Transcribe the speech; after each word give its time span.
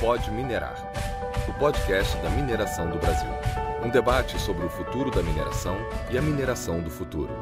Pode 0.00 0.30
Minerar, 0.30 0.76
o 1.48 1.52
podcast 1.54 2.16
da 2.18 2.30
mineração 2.30 2.88
do 2.88 2.98
Brasil. 2.98 3.28
Um 3.84 3.90
debate 3.90 4.38
sobre 4.38 4.64
o 4.64 4.70
futuro 4.70 5.10
da 5.10 5.24
mineração 5.24 5.76
e 6.08 6.16
a 6.16 6.22
mineração 6.22 6.80
do 6.80 6.88
futuro. 6.88 7.36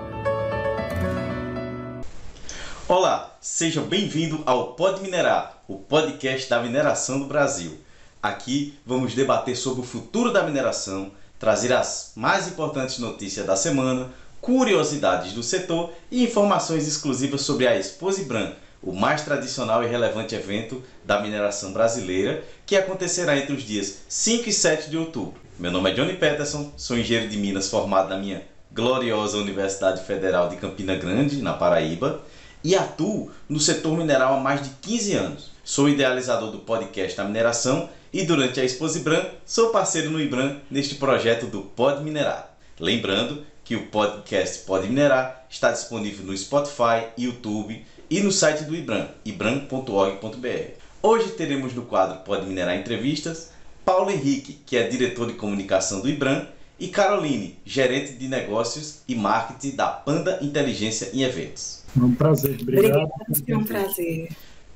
Olá, 2.89 3.37
seja 3.43 3.83
bem-vindo 3.83 4.43
ao 4.47 4.73
Pode 4.73 5.03
Minerar, 5.03 5.63
o 5.69 5.77
podcast 5.77 6.49
da 6.49 6.63
mineração 6.63 7.19
do 7.19 7.27
Brasil. 7.27 7.79
Aqui 8.23 8.79
vamos 8.87 9.15
debater 9.15 9.55
sobre 9.55 9.83
o 9.83 9.87
futuro 9.87 10.33
da 10.33 10.43
mineração, 10.43 11.13
trazer 11.39 11.75
as 11.75 12.13
mais 12.17 12.49
importantes 12.49 12.99
notícias 12.99 13.45
da 13.45 13.55
semana, 13.55 14.09
curiosidades 14.41 15.35
do 15.35 15.43
setor 15.43 15.93
e 16.11 16.25
informações 16.25 16.89
exclusivas 16.89 17.43
sobre 17.43 17.69
a 17.69 17.77
Exposibran, 17.79 18.55
o 18.83 18.93
mais 18.93 19.23
tradicional 19.23 19.83
e 19.83 19.87
relevante 19.87 20.35
evento 20.35 20.83
da 21.05 21.21
mineração 21.21 21.73
brasileira, 21.73 22.45
que 22.65 22.77
acontecerá 22.77 23.37
entre 23.37 23.55
os 23.55 23.63
dias 23.63 23.99
5 24.09 24.49
e 24.49 24.53
7 24.53 24.91
de 24.91 24.97
outubro. 24.97 25.41
Meu 25.59 25.71
nome 25.71 25.91
é 25.91 25.95
Johnny 25.95 26.15
Peterson, 26.15 26.73
sou 26.77 26.99
engenheiro 26.99 27.29
de 27.29 27.37
Minas 27.37 27.69
formado 27.69 28.09
na 28.09 28.19
minha 28.19 28.43
gloriosa 28.73 29.39
Universidade 29.39 30.05
Federal 30.05 30.51
de 30.51 30.57
Campina 30.57 30.95
Grande, 30.95 31.41
na 31.41 31.55
Paraíba, 31.55 32.23
e 32.63 32.75
atuo 32.75 33.31
no 33.49 33.59
setor 33.59 33.97
mineral 33.97 34.35
há 34.35 34.41
mais 34.41 34.63
de 34.63 34.71
15 34.83 35.15
anos. 35.15 35.51
Sou 35.65 35.89
idealizador 35.89 36.51
do 36.51 36.59
podcast 36.59 37.17
da 37.17 37.25
mineração 37.25 37.89
e 38.13 38.25
durante 38.25 38.61
a 38.61 38.65
Exposibran 38.65 39.25
sou 39.45 39.71
parceiro 39.71 40.11
no 40.11 40.21
IBRAM 40.21 40.61
neste 40.71 40.97
projeto 40.97 41.47
do 41.47 41.63
Pod 41.63 42.03
Minerar. 42.03 42.55
Lembrando 42.79 43.45
que 43.67 43.75
o 43.75 43.87
podcast 43.89 44.61
Pode 44.61 44.87
Minerar 44.87 45.45
está 45.51 45.73
disponível 45.73 46.25
no 46.25 46.37
Spotify, 46.37 47.09
YouTube 47.19 47.85
e 48.09 48.21
no 48.21 48.31
site 48.31 48.63
do 48.63 48.77
IBRAM, 48.77 49.09
ibram.org.br. 49.25 50.71
Hoje 51.03 51.31
teremos 51.31 51.75
no 51.75 51.83
quadro 51.83 52.21
Pode 52.21 52.47
Minerar 52.47 52.79
Entrevistas 52.79 53.51
Paulo 53.85 54.13
Henrique, 54.13 54.61
que 54.65 54.77
é 54.77 54.87
diretor 54.89 55.27
de 55.27 55.33
comunicação 55.33 56.01
do 56.01 56.09
IBRAM, 56.09 56.47
e 56.79 56.87
Caroline, 56.89 57.59
gerente 57.65 58.13
de 58.13 58.29
negócios 58.29 59.01
e 59.09 59.17
marketing 59.17 59.75
da 59.75 59.89
Panda 59.89 60.39
Inteligência 60.43 61.11
em 61.13 61.23
Eventos. 61.23 61.83
É 61.97 62.05
um 62.05 62.15
prazer, 62.15 62.59
obrigado. 62.61 63.11
Obrigada, 63.11 63.43
é 63.49 63.57
um 63.57 63.65
prazer. 63.65 64.29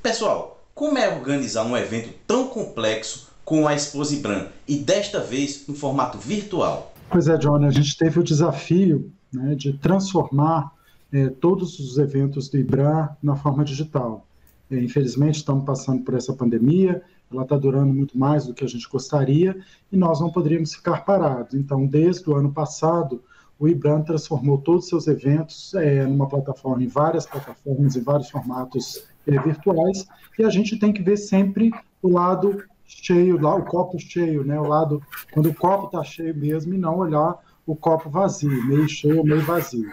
Pessoal, 0.03 0.65
como 0.75 0.99
é 0.99 1.09
organizar 1.09 1.63
um 1.65 1.77
evento 1.77 2.11
tão 2.27 2.49
complexo 2.49 3.29
com 3.45 3.69
a 3.69 3.75
Exposibran 3.75 4.49
e 4.67 4.77
desta 4.77 5.21
vez 5.21 5.65
no 5.69 5.75
formato 5.77 6.19
virtual? 6.19 6.93
Pois 7.11 7.27
é, 7.27 7.37
Johnny, 7.37 7.67
a 7.67 7.71
gente 7.71 7.99
teve 7.99 8.21
o 8.21 8.23
desafio 8.23 9.13
né, 9.33 9.57
de 9.57 9.73
transformar 9.73 10.73
é, 11.13 11.29
todos 11.29 11.81
os 11.81 11.99
eventos 11.99 12.49
do 12.49 12.57
IBRA 12.57 13.17
na 13.21 13.35
forma 13.35 13.65
digital. 13.65 14.25
É, 14.71 14.77
infelizmente, 14.77 15.39
estamos 15.39 15.65
passando 15.65 16.05
por 16.05 16.15
essa 16.15 16.33
pandemia, 16.33 17.03
ela 17.33 17.43
está 17.43 17.57
durando 17.57 17.93
muito 17.93 18.17
mais 18.17 18.47
do 18.47 18.55
que 18.55 18.65
a 18.65 18.69
gente 18.69 18.89
gostaria 18.89 19.59
e 19.91 19.97
nós 19.97 20.21
não 20.21 20.31
poderíamos 20.31 20.73
ficar 20.73 21.05
parados. 21.05 21.55
Então, 21.55 21.85
desde 21.85 22.31
o 22.31 22.37
ano 22.37 22.53
passado, 22.53 23.21
o 23.59 23.67
IBRAM 23.67 24.03
transformou 24.03 24.59
todos 24.59 24.85
os 24.85 24.89
seus 24.89 25.09
eventos 25.09 25.75
é, 25.75 26.07
numa 26.07 26.29
plataforma, 26.29 26.85
em 26.85 26.87
várias 26.87 27.27
plataformas, 27.27 27.97
em 27.97 28.03
vários 28.03 28.31
formatos 28.31 29.05
é, 29.27 29.37
virtuais, 29.41 30.07
e 30.39 30.45
a 30.45 30.49
gente 30.49 30.79
tem 30.79 30.93
que 30.93 31.03
ver 31.03 31.17
sempre 31.17 31.73
o 32.01 32.09
lado 32.09 32.63
cheio, 32.91 33.41
lá, 33.41 33.55
o 33.55 33.65
copo 33.65 33.99
cheio, 33.99 34.45
né? 34.45 34.59
O 34.59 34.67
lado 34.67 35.03
quando 35.33 35.51
o 35.51 35.55
copo 35.55 35.87
está 35.87 36.03
cheio 36.03 36.35
mesmo 36.37 36.75
e 36.75 36.79
não 36.79 36.99
olhar 36.99 37.39
o 37.67 37.77
copo 37.77 38.11
vazio, 38.11 38.67
meio 38.67 38.89
cheio 38.89 39.25
meio 39.25 39.43
vazio. 39.43 39.89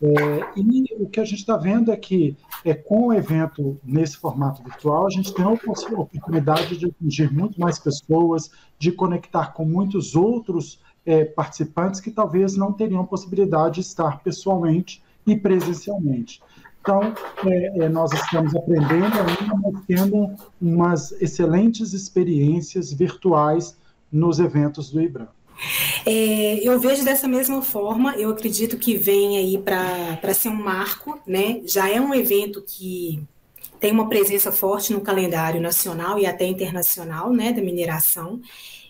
É, 0.00 0.60
e 0.60 1.02
o 1.02 1.08
que 1.08 1.18
a 1.18 1.24
gente 1.24 1.40
está 1.40 1.56
vendo 1.56 1.90
é 1.90 1.96
que 1.96 2.36
é, 2.64 2.72
com 2.72 3.08
o 3.08 3.12
evento 3.12 3.78
nesse 3.82 4.16
formato 4.16 4.62
virtual, 4.62 5.06
a 5.06 5.10
gente 5.10 5.34
tem 5.34 5.44
a 5.44 5.50
oportunidade 5.50 6.76
de 6.76 6.86
atingir 6.86 7.32
muito 7.32 7.60
mais 7.60 7.78
pessoas, 7.78 8.50
de 8.78 8.92
conectar 8.92 9.52
com 9.52 9.64
muitos 9.64 10.14
outros 10.14 10.80
é, 11.04 11.24
participantes 11.24 12.00
que 12.00 12.12
talvez 12.12 12.56
não 12.56 12.72
teriam 12.72 13.04
possibilidade 13.04 13.76
de 13.76 13.80
estar 13.80 14.22
pessoalmente 14.22 15.02
e 15.26 15.36
presencialmente. 15.36 16.40
Então, 16.80 17.14
é, 17.44 17.84
é, 17.84 17.88
nós 17.88 18.12
estamos 18.12 18.54
aprendendo 18.54 19.14
ainda, 19.18 19.82
tendo 19.86 20.30
umas 20.60 21.12
excelentes 21.20 21.92
experiências 21.92 22.92
virtuais 22.92 23.76
nos 24.10 24.38
eventos 24.38 24.90
do 24.90 25.00
IBRAM. 25.00 25.28
É, 26.06 26.66
eu 26.66 26.78
vejo 26.78 27.04
dessa 27.04 27.26
mesma 27.26 27.60
forma, 27.62 28.14
eu 28.14 28.30
acredito 28.30 28.78
que 28.78 28.96
vem 28.96 29.36
aí 29.36 29.58
para 29.58 30.32
ser 30.32 30.48
um 30.48 30.54
marco, 30.54 31.18
né? 31.26 31.60
Já 31.66 31.90
é 31.90 32.00
um 32.00 32.14
evento 32.14 32.62
que 32.66 33.20
tem 33.80 33.92
uma 33.92 34.08
presença 34.08 34.50
forte 34.50 34.92
no 34.92 35.00
calendário 35.00 35.60
nacional 35.60 36.18
e 36.18 36.26
até 36.26 36.46
internacional, 36.46 37.32
né, 37.32 37.52
da 37.52 37.62
mineração. 37.62 38.40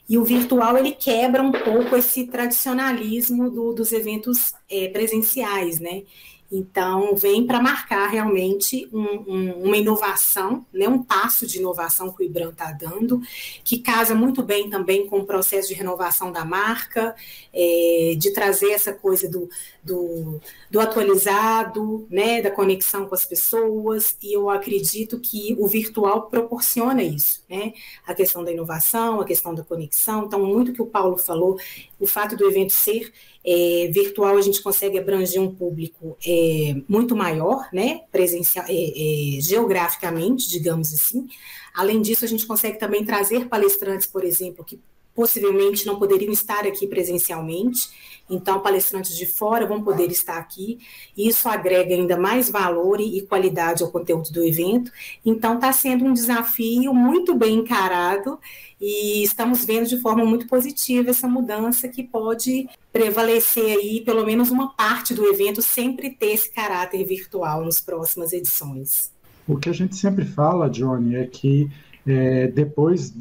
E 0.09 0.17
o 0.17 0.25
virtual 0.25 0.79
ele 0.79 0.93
quebra 0.93 1.43
um 1.43 1.53
pouco 1.53 1.95
esse 1.95 2.25
tradicionalismo 2.27 3.51
do, 3.51 3.75
dos 3.75 3.93
eventos 3.93 4.55
é, 4.71 4.89
presenciais, 4.89 5.79
né? 5.79 6.03
Então, 6.51 7.15
vem 7.15 7.47
para 7.47 7.61
marcar 7.61 8.07
realmente 8.09 8.89
um, 8.91 9.03
um, 9.03 9.53
uma 9.65 9.77
inovação, 9.77 10.65
né, 10.73 10.89
um 10.89 11.03
passo 11.03 11.47
de 11.47 11.59
inovação 11.59 12.11
que 12.11 12.23
o 12.23 12.27
IBRAM 12.27 12.51
está 12.51 12.73
dando, 12.73 13.21
que 13.63 13.79
casa 13.79 14.15
muito 14.15 14.43
bem 14.43 14.71
também 14.71 15.07
com 15.07 15.19
o 15.19 15.27
processo 15.27 15.69
de 15.69 15.75
renovação 15.75 16.33
da 16.33 16.47
marca, 16.47 17.15
é, 17.53 18.15
de 18.17 18.33
trazer 18.33 18.71
essa 18.71 18.95
coisa 18.95 19.29
do, 19.29 19.51
do, 19.85 20.41
do, 20.71 20.81
atualizado, 20.81 22.07
né, 22.11 22.41
da 22.41 22.51
conexão 22.51 23.07
com 23.07 23.15
as 23.15 23.27
pessoas, 23.27 24.17
e 24.23 24.33
eu 24.33 24.49
acredito 24.49 25.21
que 25.21 25.55
o 25.59 25.67
virtual 25.67 26.31
proporciona 26.31 27.03
isso, 27.03 27.43
né, 27.49 27.75
a 28.07 28.15
questão 28.15 28.43
da 28.43 28.51
inovação, 28.51 29.21
a 29.21 29.25
questão 29.27 29.55
da 29.55 29.63
conexão. 29.63 30.25
Então, 30.25 30.43
muito 30.47 30.73
que 30.73 30.81
o 30.81 30.87
Paulo 30.87 31.19
falou, 31.19 31.59
o 31.99 32.07
fato 32.07 32.37
do 32.37 32.47
evento 32.47 32.73
ser 32.73 33.13
é, 33.45 33.91
virtual 33.93 34.37
a 34.37 34.41
gente 34.41 34.63
consegue 34.63 34.99
abranger 34.99 35.41
um 35.41 35.55
público 35.55 36.17
é, 36.27 36.77
muito 36.89 37.17
maior, 37.17 37.69
né, 37.73 38.03
presencial, 38.13 38.65
é, 38.69 38.73
é, 38.73 39.41
geograficamente, 39.41 40.49
digamos 40.49 40.93
assim. 40.93 41.27
Além 41.75 42.01
disso, 42.03 42.25
a 42.25 42.29
gente 42.29 42.47
consegue 42.47 42.79
também 42.79 43.05
trazer 43.05 43.49
palestrantes, 43.49 44.07
por 44.07 44.25
exemplo, 44.25 44.65
que 44.65 44.81
possivelmente 45.19 45.85
não 45.85 45.99
poderiam 45.99 46.33
estar 46.33 46.65
aqui 46.65 46.87
presencialmente, 46.87 47.91
então 48.31 48.61
palestrantes 48.61 49.17
de 49.17 49.27
fora 49.27 49.67
vão 49.67 49.83
poder 49.83 50.13
estar 50.13 50.39
aqui, 50.39 50.79
e 51.17 51.27
isso 51.27 51.49
agrega 51.49 51.93
ainda 51.93 52.17
mais 52.17 52.49
valor 52.49 53.01
e 53.01 53.21
qualidade 53.23 53.83
ao 53.83 53.91
conteúdo 53.91 54.31
do 54.31 54.45
evento. 54.45 54.93
Então 55.27 55.57
está 55.57 55.73
sendo 55.73 56.05
um 56.05 56.13
desafio 56.13 56.95
muito 56.95 57.35
bem 57.35 57.57
encarado 57.57 58.39
e 58.81 59.25
estamos 59.25 59.65
vendo 59.65 59.89
de 59.89 60.01
forma 60.01 60.25
muito 60.25 60.47
positiva 60.47 61.11
essa 61.11 61.27
mudança 61.27 61.89
que 61.89 62.05
pode 62.05 62.69
prevalecer 62.93 63.77
aí 63.77 64.03
pelo 64.03 64.25
menos 64.25 64.53
uma 64.53 64.69
parte 64.77 65.15
do 65.15 65.27
evento 65.27 65.61
sempre 65.61 66.11
ter 66.11 66.35
esse 66.35 66.53
caráter 66.53 67.05
virtual 67.05 67.65
nas 67.65 67.81
próximas 67.81 68.33
edições. 68.33 69.11
O 69.49 69.57
que 69.57 69.69
a 69.69 69.73
gente 69.73 69.97
sempre 69.97 70.25
fala, 70.25 70.71
Johnny, 70.71 71.17
é 71.17 71.27
que 71.27 71.69
é, 72.07 72.47
depois 72.47 73.13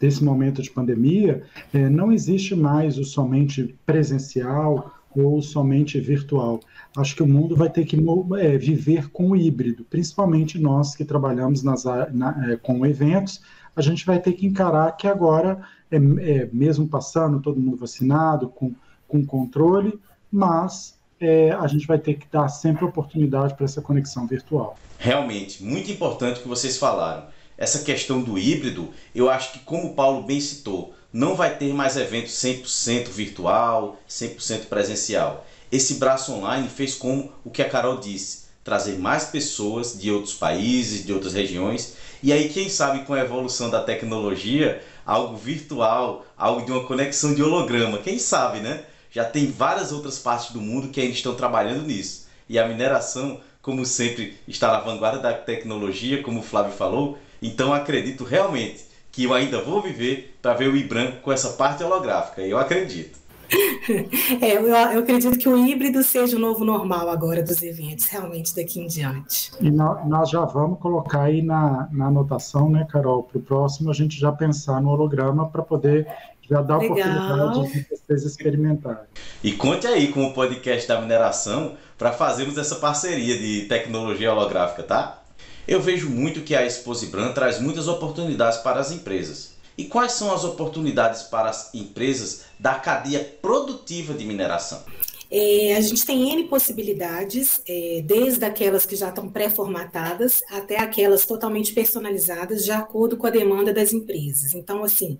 desse 0.00 0.24
momento 0.24 0.62
de 0.62 0.70
pandemia, 0.70 1.42
é, 1.74 1.90
não 1.90 2.10
existe 2.10 2.56
mais 2.56 2.96
o 2.96 3.04
somente 3.04 3.76
presencial 3.84 4.94
ou 5.14 5.42
somente 5.42 6.00
virtual. 6.00 6.60
Acho 6.96 7.14
que 7.14 7.22
o 7.22 7.26
mundo 7.26 7.54
vai 7.54 7.68
ter 7.68 7.84
que 7.84 7.96
é, 8.40 8.56
viver 8.56 9.10
com 9.10 9.30
o 9.30 9.36
híbrido, 9.36 9.84
principalmente 9.84 10.58
nós 10.58 10.96
que 10.96 11.04
trabalhamos 11.04 11.62
nas, 11.62 11.84
na, 11.84 12.50
é, 12.50 12.56
com 12.56 12.86
eventos, 12.86 13.42
a 13.76 13.82
gente 13.82 14.06
vai 14.06 14.18
ter 14.18 14.32
que 14.32 14.46
encarar 14.46 14.96
que 14.96 15.06
agora, 15.06 15.60
é, 15.90 15.96
é 15.96 16.48
mesmo 16.50 16.88
passando 16.88 17.40
todo 17.40 17.60
mundo 17.60 17.76
vacinado, 17.76 18.48
com, 18.48 18.74
com 19.06 19.24
controle, 19.24 20.00
mas 20.32 20.98
é, 21.20 21.50
a 21.52 21.66
gente 21.66 21.86
vai 21.86 21.98
ter 21.98 22.14
que 22.14 22.26
dar 22.30 22.48
sempre 22.48 22.84
oportunidade 22.84 23.54
para 23.54 23.64
essa 23.64 23.82
conexão 23.82 24.26
virtual. 24.26 24.78
Realmente, 24.98 25.62
muito 25.62 25.90
importante 25.90 26.40
o 26.40 26.42
que 26.42 26.48
vocês 26.48 26.78
falaram 26.78 27.24
essa 27.60 27.80
questão 27.80 28.22
do 28.22 28.38
híbrido, 28.38 28.88
eu 29.14 29.28
acho 29.28 29.52
que, 29.52 29.58
como 29.58 29.88
o 29.88 29.94
Paulo 29.94 30.22
bem 30.22 30.40
citou, 30.40 30.94
não 31.12 31.34
vai 31.34 31.58
ter 31.58 31.74
mais 31.74 31.94
eventos 31.94 32.32
100% 32.32 33.08
virtual, 33.10 34.00
100% 34.08 34.64
presencial. 34.64 35.46
Esse 35.70 35.96
braço 35.96 36.32
online 36.32 36.70
fez 36.70 36.94
como 36.94 37.30
o 37.44 37.50
que 37.50 37.60
a 37.60 37.68
Carol 37.68 37.98
disse, 37.98 38.44
trazer 38.64 38.98
mais 38.98 39.26
pessoas 39.26 39.98
de 40.00 40.10
outros 40.10 40.32
países, 40.32 41.04
de 41.04 41.12
outras 41.12 41.34
regiões. 41.34 41.92
E 42.22 42.32
aí, 42.32 42.48
quem 42.48 42.66
sabe, 42.70 43.04
com 43.04 43.12
a 43.12 43.20
evolução 43.20 43.68
da 43.68 43.82
tecnologia, 43.82 44.82
algo 45.04 45.36
virtual, 45.36 46.24
algo 46.38 46.64
de 46.64 46.72
uma 46.72 46.84
conexão 46.84 47.34
de 47.34 47.42
holograma, 47.42 47.98
quem 47.98 48.18
sabe, 48.18 48.60
né? 48.60 48.84
Já 49.10 49.24
tem 49.26 49.50
várias 49.50 49.92
outras 49.92 50.18
partes 50.18 50.52
do 50.52 50.62
mundo 50.62 50.88
que 50.88 51.00
ainda 51.00 51.12
estão 51.12 51.34
trabalhando 51.34 51.86
nisso. 51.86 52.26
E 52.48 52.58
a 52.58 52.66
mineração, 52.66 53.38
como 53.60 53.84
sempre, 53.84 54.38
está 54.48 54.72
na 54.72 54.80
vanguarda 54.80 55.18
da 55.18 55.34
tecnologia, 55.34 56.22
como 56.22 56.40
o 56.40 56.42
Flávio 56.42 56.72
falou, 56.72 57.18
então 57.42 57.72
acredito 57.72 58.24
realmente 58.24 58.84
que 59.12 59.24
eu 59.24 59.34
ainda 59.34 59.60
vou 59.60 59.82
viver 59.82 60.36
para 60.40 60.54
ver 60.54 60.68
o 60.68 60.76
IBRAM 60.76 61.12
com 61.22 61.32
essa 61.32 61.50
parte 61.50 61.82
holográfica. 61.82 62.42
Eu 62.42 62.58
acredito. 62.58 63.18
É, 64.40 64.56
eu, 64.56 64.68
eu, 64.68 65.00
acredito 65.00 65.36
que 65.36 65.48
o 65.48 65.56
híbrido 65.56 66.04
seja 66.04 66.36
o 66.36 66.40
novo 66.40 66.64
normal 66.64 67.10
agora 67.10 67.42
dos 67.42 67.60
eventos, 67.62 68.06
realmente, 68.06 68.54
daqui 68.54 68.78
em 68.80 68.86
diante. 68.86 69.50
E 69.60 69.70
nós, 69.70 70.06
nós 70.06 70.30
já 70.30 70.44
vamos 70.44 70.78
colocar 70.78 71.22
aí 71.22 71.42
na, 71.42 71.88
na 71.90 72.06
anotação, 72.06 72.70
né, 72.70 72.86
Carol, 72.88 73.24
para 73.24 73.38
o 73.38 73.42
próximo 73.42 73.90
a 73.90 73.92
gente 73.92 74.18
já 74.18 74.30
pensar 74.30 74.80
no 74.80 74.90
holograma 74.90 75.48
para 75.48 75.62
poder 75.62 76.06
já 76.48 76.62
dar 76.62 76.78
Legal. 76.78 76.96
oportunidade 76.96 77.72
de 77.72 77.86
vocês 77.88 78.24
experimentarem. 78.24 79.04
E 79.42 79.52
conte 79.52 79.86
aí 79.86 80.08
com 80.08 80.24
o 80.26 80.32
podcast 80.32 80.86
da 80.86 81.00
mineração 81.00 81.74
para 81.96 82.12
fazermos 82.12 82.58
essa 82.58 82.76
parceria 82.76 83.38
de 83.38 83.66
tecnologia 83.66 84.32
holográfica, 84.32 84.82
tá? 84.82 85.19
Eu 85.66 85.80
vejo 85.80 86.08
muito 86.08 86.40
que 86.40 86.54
a 86.54 86.66
Exposibran 86.66 87.32
traz 87.32 87.60
muitas 87.60 87.88
oportunidades 87.88 88.58
para 88.58 88.80
as 88.80 88.90
empresas. 88.90 89.54
E 89.76 89.84
quais 89.84 90.12
são 90.12 90.32
as 90.32 90.44
oportunidades 90.44 91.22
para 91.22 91.48
as 91.48 91.74
empresas 91.74 92.42
da 92.58 92.74
cadeia 92.74 93.20
produtiva 93.40 94.12
de 94.12 94.24
mineração? 94.24 94.82
É, 95.30 95.76
a 95.76 95.80
gente 95.80 96.04
tem 96.04 96.32
N 96.32 96.44
possibilidades, 96.48 97.62
é, 97.66 98.02
desde 98.04 98.44
aquelas 98.44 98.84
que 98.84 98.96
já 98.96 99.10
estão 99.10 99.28
pré-formatadas 99.28 100.42
até 100.50 100.76
aquelas 100.76 101.24
totalmente 101.24 101.72
personalizadas, 101.72 102.64
de 102.64 102.72
acordo 102.72 103.16
com 103.16 103.28
a 103.28 103.30
demanda 103.30 103.72
das 103.72 103.92
empresas. 103.92 104.54
Então, 104.54 104.82
assim, 104.82 105.18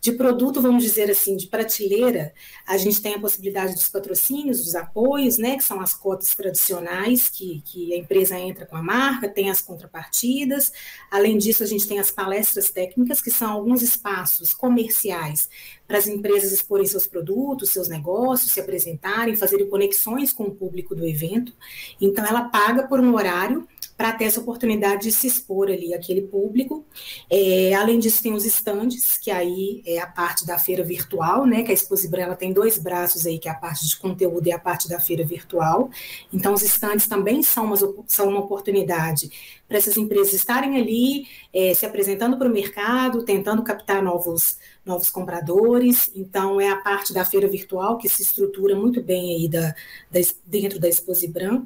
de 0.00 0.12
produto, 0.12 0.60
vamos 0.60 0.82
dizer 0.82 1.10
assim, 1.10 1.36
de 1.36 1.46
prateleira, 1.46 2.32
a 2.66 2.76
gente 2.76 3.00
tem 3.00 3.14
a 3.14 3.20
possibilidade 3.20 3.74
dos 3.74 3.88
patrocínios, 3.88 4.64
dos 4.64 4.74
apoios, 4.74 5.38
né, 5.38 5.56
que 5.56 5.64
são 5.64 5.80
as 5.80 5.92
cotas 5.94 6.34
tradicionais 6.34 7.28
que, 7.28 7.62
que 7.64 7.92
a 7.92 7.96
empresa 7.96 8.38
entra 8.38 8.66
com 8.66 8.76
a 8.76 8.82
marca, 8.82 9.28
tem 9.28 9.50
as 9.50 9.60
contrapartidas. 9.60 10.72
Além 11.10 11.36
disso, 11.36 11.62
a 11.62 11.66
gente 11.66 11.86
tem 11.86 11.98
as 11.98 12.10
palestras 12.10 12.70
técnicas, 12.70 13.20
que 13.20 13.30
são 13.30 13.50
alguns 13.50 13.82
espaços 13.82 14.52
comerciais 14.52 15.48
para 15.86 15.98
as 15.98 16.06
empresas 16.06 16.52
exporem 16.52 16.86
seus 16.86 17.06
produtos, 17.06 17.70
seus 17.70 17.88
negócios, 17.88 18.52
se 18.52 18.60
apresentarem, 18.60 19.34
fazerem 19.34 19.68
conexões 19.68 20.32
com 20.32 20.44
o 20.44 20.54
público 20.54 20.94
do 20.94 21.06
evento. 21.06 21.52
Então, 22.00 22.24
ela 22.26 22.42
paga 22.42 22.86
por 22.86 23.00
um 23.00 23.14
horário 23.14 23.66
para 23.98 24.12
ter 24.12 24.26
essa 24.26 24.40
oportunidade 24.40 25.02
de 25.02 25.12
se 25.12 25.26
expor 25.26 25.68
ali 25.68 25.92
àquele 25.92 26.22
público. 26.22 26.86
É, 27.28 27.74
além 27.74 27.98
disso, 27.98 28.22
tem 28.22 28.32
os 28.32 28.44
estandes, 28.44 29.18
que 29.18 29.28
aí 29.28 29.82
é 29.94 29.98
a 29.98 30.06
parte 30.06 30.44
da 30.44 30.58
feira 30.58 30.84
virtual, 30.84 31.46
né? 31.46 31.62
Que 31.62 31.70
a 31.70 31.74
Exposibra 31.74 32.20
ela 32.20 32.36
tem 32.36 32.52
dois 32.52 32.76
braços 32.76 33.26
aí, 33.26 33.38
que 33.38 33.48
é 33.48 33.50
a 33.50 33.54
parte 33.54 33.88
de 33.88 33.96
conteúdo 33.96 34.46
e 34.46 34.52
a 34.52 34.58
parte 34.58 34.86
da 34.86 35.00
feira 35.00 35.24
virtual. 35.24 35.88
Então, 36.30 36.52
os 36.52 36.62
estandes 36.62 37.06
também 37.06 37.42
são, 37.42 37.64
umas, 37.64 37.82
são 38.06 38.28
uma 38.28 38.40
oportunidade 38.40 39.30
para 39.66 39.78
essas 39.78 39.96
empresas 39.96 40.34
estarem 40.34 40.76
ali 40.76 41.26
é, 41.52 41.72
se 41.72 41.86
apresentando 41.86 42.36
para 42.36 42.48
o 42.48 42.52
mercado, 42.52 43.24
tentando 43.24 43.62
captar 43.62 44.02
novos, 44.02 44.58
novos 44.84 45.08
compradores. 45.08 46.10
Então, 46.14 46.60
é 46.60 46.68
a 46.68 46.76
parte 46.76 47.14
da 47.14 47.24
feira 47.24 47.48
virtual 47.48 47.96
que 47.96 48.08
se 48.10 48.20
estrutura 48.22 48.76
muito 48.76 49.02
bem 49.02 49.36
aí 49.36 49.48
da, 49.48 49.74
da 50.10 50.20
dentro 50.46 50.78
da 50.78 50.88
Exposibran. 50.88 51.64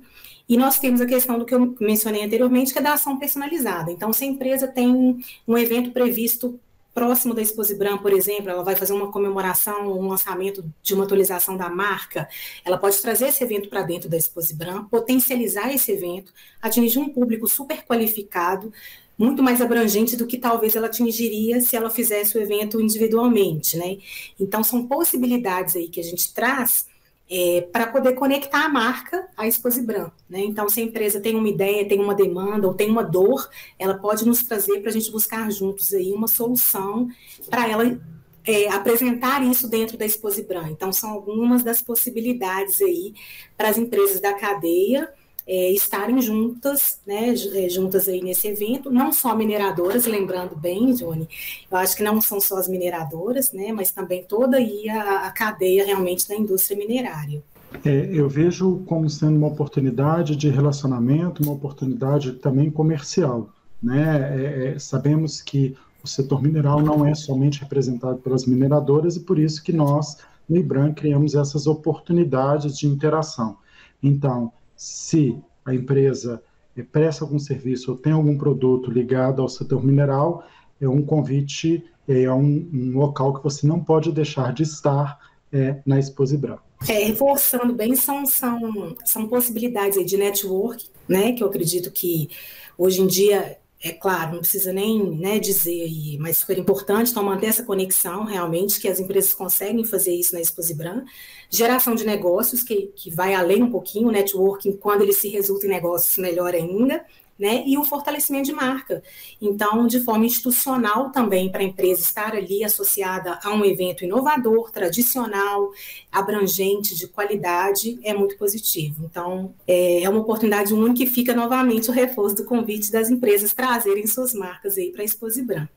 E 0.49 0.57
nós 0.57 0.79
temos 0.79 1.01
a 1.01 1.07
questão 1.07 1.39
do 1.39 1.45
que 1.45 1.55
eu 1.55 1.75
mencionei 1.81 2.25
anteriormente, 2.25 2.73
que 2.73 2.79
é 2.79 2.83
da 2.83 2.93
ação 2.93 3.19
personalizada. 3.19 3.91
Então, 3.91 4.13
se 4.13 4.25
a 4.25 4.29
empresa 4.29 4.69
tem 4.69 5.21
um 5.47 5.59
evento 5.59 5.91
previsto 5.93 6.61
próximo 6.95 7.35
da 7.35 7.43
Exposibram, 7.43 7.99
por 7.99 8.13
exemplo, 8.13 8.51
ela 8.51 8.63
vai 8.63 8.77
fazer 8.77 8.93
uma 8.93 9.11
comemoração, 9.11 9.91
um 9.93 10.09
lançamento 10.09 10.65
de 10.83 10.95
uma 10.95 11.05
atualização 11.05 11.57
da 11.57 11.69
marca, 11.69 12.29
ela 12.65 12.79
pode 12.79 13.01
trazer 13.01 13.29
esse 13.29 13.43
evento 13.43 13.69
para 13.69 13.83
dentro 13.83 14.09
da 14.09 14.17
Exposibram, 14.17 14.85
potencializar 14.85 15.73
esse 15.73 15.93
evento, 15.93 16.33
atingir 16.61 16.99
um 16.99 17.09
público 17.09 17.49
super 17.49 17.83
qualificado, 17.85 18.73
muito 19.17 19.43
mais 19.43 19.61
abrangente 19.61 20.17
do 20.17 20.27
que 20.27 20.39
talvez 20.39 20.75
ela 20.75 20.87
atingiria 20.87 21.61
se 21.61 21.77
ela 21.77 21.91
fizesse 21.91 22.37
o 22.37 22.41
evento 22.41 22.81
individualmente, 22.81 23.77
né? 23.77 23.99
Então, 24.39 24.65
são 24.65 24.87
possibilidades 24.87 25.77
aí 25.77 25.89
que 25.89 26.01
a 26.01 26.05
gente 26.05 26.33
traz 26.33 26.87
é, 27.35 27.63
para 27.63 27.87
poder 27.87 28.13
conectar 28.13 28.67
a 28.67 28.69
marca 28.69 29.27
à 29.35 29.47
Exposibran. 29.47 30.11
Né? 30.29 30.41
Então, 30.41 30.69
se 30.69 30.81
a 30.81 30.85
empresa 30.85 31.19
tem 31.19 31.35
uma 31.35 31.49
ideia, 31.49 31.89
tem 31.89 31.99
uma 31.99 32.15
demanda 32.15 32.69
ou 32.69 32.75
tem 32.75 32.91
uma 32.91 33.03
dor, 33.03 33.49
ela 33.79 33.95
pode 33.95 34.27
nos 34.27 34.43
trazer 34.43 34.81
para 34.81 34.91
a 34.91 34.93
gente 34.93 35.11
buscar 35.11 35.51
juntos 35.51 35.95
aí 35.95 36.13
uma 36.13 36.29
solução 36.29 37.09
para 37.49 37.67
ela 37.67 37.99
é, 38.45 38.69
apresentar 38.69 39.43
isso 39.43 39.67
dentro 39.67 39.97
da 39.97 40.05
Exposibran. 40.05 40.69
Então, 40.69 40.93
são 40.93 41.09
algumas 41.09 41.63
das 41.63 41.81
possibilidades 41.81 42.83
aí 42.83 43.15
para 43.57 43.71
as 43.71 43.79
empresas 43.79 44.21
da 44.21 44.35
cadeia 44.35 45.09
é, 45.47 45.71
estarem 45.71 46.21
juntas, 46.21 47.01
né, 47.07 47.31
é, 47.31 47.69
juntas 47.69 48.09
aí 48.09 48.23
nesse 48.23 48.49
evento, 48.49 48.91
não 48.91 49.13
só 49.13 49.35
mineradoras, 49.35 50.07
lembrando 50.07 50.57
bem, 50.57 50.95
Johnny, 50.95 51.29
eu 51.71 51.77
acho 51.77 51.97
que 51.97 52.03
não 52.03 52.21
são 52.21 52.41
só 52.41 52.59
as 52.59 52.69
mineradoras, 52.69 53.53
né, 53.53 53.73
mas 53.73 53.91
também 53.91 54.23
toda 54.23 54.57
aí 54.57 54.89
a, 54.89 55.27
a 55.27 55.31
cadeia 55.31 55.85
realmente 55.85 56.29
da 56.29 56.37
indústria 56.37 56.77
minerária. 56.77 57.43
É, 57.85 58.11
eu 58.13 58.29
vejo 58.29 58.83
como 58.87 59.09
sendo 59.09 59.37
uma 59.37 59.49
oportunidade 59.49 60.37
de 60.37 60.49
relacionamento, 60.49 61.43
uma 61.43 61.55
oportunidade 61.55 62.33
também 62.35 62.71
comercial, 62.71 63.51
né, 63.83 64.37
é, 64.37 64.75
é 64.75 64.79
sabemos 64.79 65.41
que 65.41 65.77
o 66.03 66.09
setor 66.09 66.43
mineral 66.43 66.81
não 66.81 67.07
é 67.07 67.15
somente 67.15 67.61
representado 67.61 68.19
pelas 68.19 68.45
mineradoras 68.45 69.17
e 69.17 69.21
por 69.21 69.39
isso 69.39 69.63
que 69.63 69.73
nós, 69.73 70.19
no 70.49 70.57
IBRAM, 70.57 70.93
criamos 70.93 71.35
essas 71.35 71.67
oportunidades 71.67 72.77
de 72.77 72.89
interação. 72.89 73.57
Então, 74.03 74.53
se 74.83 75.41
a 75.65 75.73
empresa 75.73 76.43
eh, 76.77 76.83
presta 76.83 77.25
algum 77.25 77.39
serviço 77.39 77.93
ou 77.93 77.97
tem 77.97 78.13
algum 78.13 78.37
produto 78.37 78.91
ligado 78.91 79.41
ao 79.41 79.49
setor 79.49 79.85
mineral, 79.85 80.45
é 80.81 80.89
um 80.89 81.03
convite, 81.03 81.85
é 82.09 82.29
um, 82.33 82.69
um 82.73 82.99
local 82.99 83.35
que 83.35 83.45
você 83.45 83.65
não 83.65 83.79
pode 83.79 84.11
deixar 84.11 84.53
de 84.53 84.65
estar 84.65 85.21
é, 85.53 85.81
na 85.87 86.01
Exposibra. 86.01 86.59
É, 86.89 87.05
reforçando 87.05 87.73
bem, 87.73 87.95
são, 87.95 88.27
são, 88.27 88.97
são 89.05 89.29
possibilidades 89.29 90.05
de 90.05 90.17
network, 90.17 90.85
né, 91.09 91.31
que 91.33 91.45
eu 91.45 91.47
acredito 91.47 91.93
que 91.93 92.31
hoje 92.77 93.03
em 93.03 93.07
dia 93.07 93.59
é 93.83 93.91
claro, 93.93 94.35
não 94.35 94.39
precisa 94.39 94.73
nem 94.73 95.03
né, 95.19 95.41
dizer 95.41 95.83
aí, 95.83 96.17
mas 96.19 96.39
super 96.39 96.57
importante, 96.57 97.11
então 97.11 97.25
manter 97.25 97.47
essa 97.47 97.65
conexão 97.65 98.25
realmente, 98.25 98.79
que 98.79 98.87
as 98.87 99.01
empresas 99.01 99.35
conseguem 99.35 99.85
fazer 99.85 100.15
isso 100.15 100.35
na 100.35 100.41
Exposibran, 100.41 101.05
geração 101.51 101.95
de 101.97 102.07
negócios, 102.07 102.63
que, 102.63 102.93
que 102.95 103.11
vai 103.11 103.35
além 103.35 103.61
um 103.61 103.71
pouquinho, 103.71 104.09
o 104.09 104.13
networking, 104.13 104.73
quando 104.77 105.03
ele 105.03 105.13
se 105.13 105.29
resulta 105.29 105.67
em 105.67 105.71
negócios, 105.71 106.17
melhor 106.17 106.55
ainda, 106.55 107.05
né? 107.39 107.63
E 107.67 107.77
o 107.77 107.85
fortalecimento 107.85 108.47
de 108.47 108.53
marca. 108.53 109.03
Então, 109.41 109.87
de 109.87 110.01
forma 110.01 110.25
institucional 110.25 111.11
também, 111.11 111.51
para 111.51 111.61
a 111.61 111.65
empresa 111.65 112.01
estar 112.01 112.35
ali 112.35 112.65
associada 112.65 113.39
a 113.43 113.51
um 113.53 113.65
evento 113.65 114.05
inovador, 114.05 114.71
tradicional, 114.71 115.71
abrangente, 116.11 116.95
de 116.95 117.09
qualidade, 117.09 117.99
é 118.03 118.15
muito 118.15 118.37
positivo. 118.37 119.05
Então, 119.05 119.55
é, 119.67 120.03
é 120.03 120.09
uma 120.09 120.21
oportunidade 120.21 120.73
única 120.73 121.03
e 121.03 121.07
fica 121.07 121.35
novamente 121.35 121.91
o 121.91 121.93
reforço 121.93 122.37
do 122.37 122.45
convite 122.45 122.93
das 122.93 123.11
empresas 123.11 123.53
trazerem 123.53 124.07
suas 124.07 124.33
marcas 124.35 124.77
aí 124.77 124.91
para 124.91 125.03
a 125.03 125.05
Exposibran. 125.05 125.69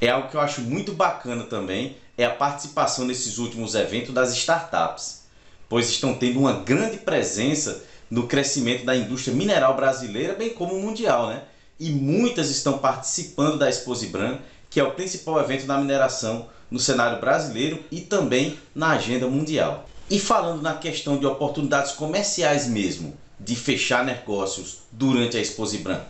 É 0.00 0.08
algo 0.08 0.28
que 0.28 0.36
eu 0.36 0.40
acho 0.40 0.60
muito 0.60 0.92
bacana 0.92 1.44
também, 1.44 1.96
é 2.16 2.24
a 2.24 2.30
participação 2.30 3.04
nesses 3.04 3.38
últimos 3.38 3.74
eventos 3.74 4.14
das 4.14 4.32
startups, 4.36 5.24
pois 5.68 5.88
estão 5.88 6.14
tendo 6.14 6.38
uma 6.38 6.52
grande 6.52 6.98
presença 6.98 7.84
no 8.14 8.28
crescimento 8.28 8.84
da 8.84 8.94
indústria 8.94 9.34
mineral 9.34 9.74
brasileira, 9.74 10.34
bem 10.34 10.50
como 10.50 10.80
mundial, 10.80 11.26
né? 11.26 11.42
E 11.80 11.90
muitas 11.90 12.48
estão 12.48 12.78
participando 12.78 13.58
da 13.58 13.68
Exposibran, 13.68 14.38
que 14.70 14.78
é 14.78 14.84
o 14.84 14.92
principal 14.92 15.40
evento 15.40 15.66
da 15.66 15.78
mineração 15.78 16.46
no 16.70 16.78
cenário 16.78 17.20
brasileiro 17.20 17.82
e 17.90 18.00
também 18.00 18.56
na 18.72 18.90
agenda 18.90 19.26
mundial. 19.26 19.88
E 20.08 20.20
falando 20.20 20.62
na 20.62 20.74
questão 20.74 21.18
de 21.18 21.26
oportunidades 21.26 21.90
comerciais 21.90 22.68
mesmo, 22.68 23.16
de 23.44 23.54
fechar 23.54 24.04
negócios 24.04 24.84
durante 24.90 25.36
a 25.36 25.40
Exposibran? 25.40 26.00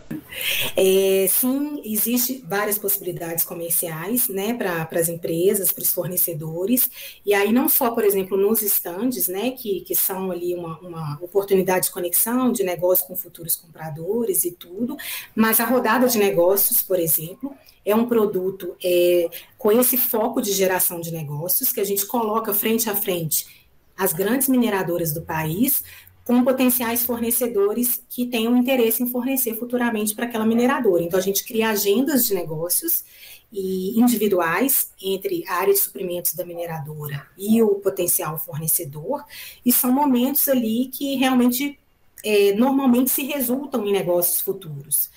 É, 0.75 1.27
sim, 1.29 1.81
existe 1.83 2.43
várias 2.47 2.77
possibilidades 2.77 3.43
comerciais, 3.43 4.29
né, 4.29 4.53
para 4.53 4.87
as 4.91 5.09
empresas, 5.09 5.71
para 5.71 5.81
os 5.81 5.91
fornecedores, 5.91 6.89
e 7.25 7.33
aí 7.33 7.51
não 7.51 7.67
só, 7.67 7.91
por 7.91 8.05
exemplo, 8.05 8.37
nos 8.37 8.61
estandes, 8.61 9.27
né, 9.27 9.51
que, 9.51 9.81
que 9.81 9.95
são 9.95 10.31
ali 10.31 10.55
uma, 10.55 10.79
uma 10.79 11.19
oportunidade 11.21 11.87
de 11.87 11.91
conexão, 11.91 12.53
de 12.53 12.63
negócio 12.63 13.05
com 13.05 13.15
futuros 13.15 13.55
compradores 13.55 14.45
e 14.45 14.51
tudo, 14.51 14.95
mas 15.35 15.59
a 15.59 15.65
rodada 15.65 16.07
de 16.07 16.17
negócios, 16.17 16.81
por 16.81 16.99
exemplo, 16.99 17.53
é 17.83 17.93
um 17.93 18.07
produto 18.07 18.75
é, 18.83 19.29
com 19.57 19.71
esse 19.71 19.97
foco 19.97 20.41
de 20.41 20.53
geração 20.53 21.01
de 21.01 21.11
negócios 21.11 21.71
que 21.73 21.81
a 21.81 21.83
gente 21.83 22.05
coloca 22.05 22.53
frente 22.53 22.89
a 22.89 22.95
frente 22.95 23.65
as 23.97 24.11
grandes 24.11 24.49
mineradoras 24.49 25.13
do 25.13 25.21
país, 25.21 25.83
com 26.25 26.43
potenciais 26.43 27.05
fornecedores 27.05 28.03
que 28.09 28.25
tenham 28.25 28.57
interesse 28.57 29.03
em 29.03 29.07
fornecer 29.07 29.55
futuramente 29.55 30.15
para 30.15 30.25
aquela 30.25 30.45
mineradora. 30.45 31.03
Então, 31.03 31.19
a 31.19 31.21
gente 31.21 31.45
cria 31.45 31.69
agendas 31.69 32.25
de 32.25 32.33
negócios 32.33 33.05
e 33.53 33.97
individuais 33.97 34.91
entre 35.01 35.45
a 35.47 35.53
área 35.53 35.73
de 35.73 35.79
suprimentos 35.79 36.33
da 36.33 36.43
mineradora 36.43 37.27
e 37.37 37.61
o 37.61 37.75
potencial 37.75 38.39
fornecedor, 38.39 39.23
e 39.63 39.71
são 39.71 39.91
momentos 39.91 40.49
ali 40.49 40.87
que 40.87 41.15
realmente 41.15 41.77
é, 42.23 42.53
normalmente 42.53 43.11
se 43.11 43.23
resultam 43.23 43.85
em 43.85 43.91
negócios 43.91 44.41
futuros, 44.41 45.11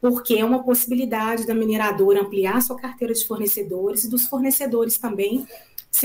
porque 0.00 0.34
é 0.34 0.44
uma 0.44 0.64
possibilidade 0.64 1.46
da 1.46 1.54
mineradora 1.54 2.22
ampliar 2.22 2.62
sua 2.62 2.76
carteira 2.76 3.12
de 3.12 3.26
fornecedores 3.26 4.04
e 4.04 4.10
dos 4.10 4.24
fornecedores 4.24 4.96
também 4.96 5.46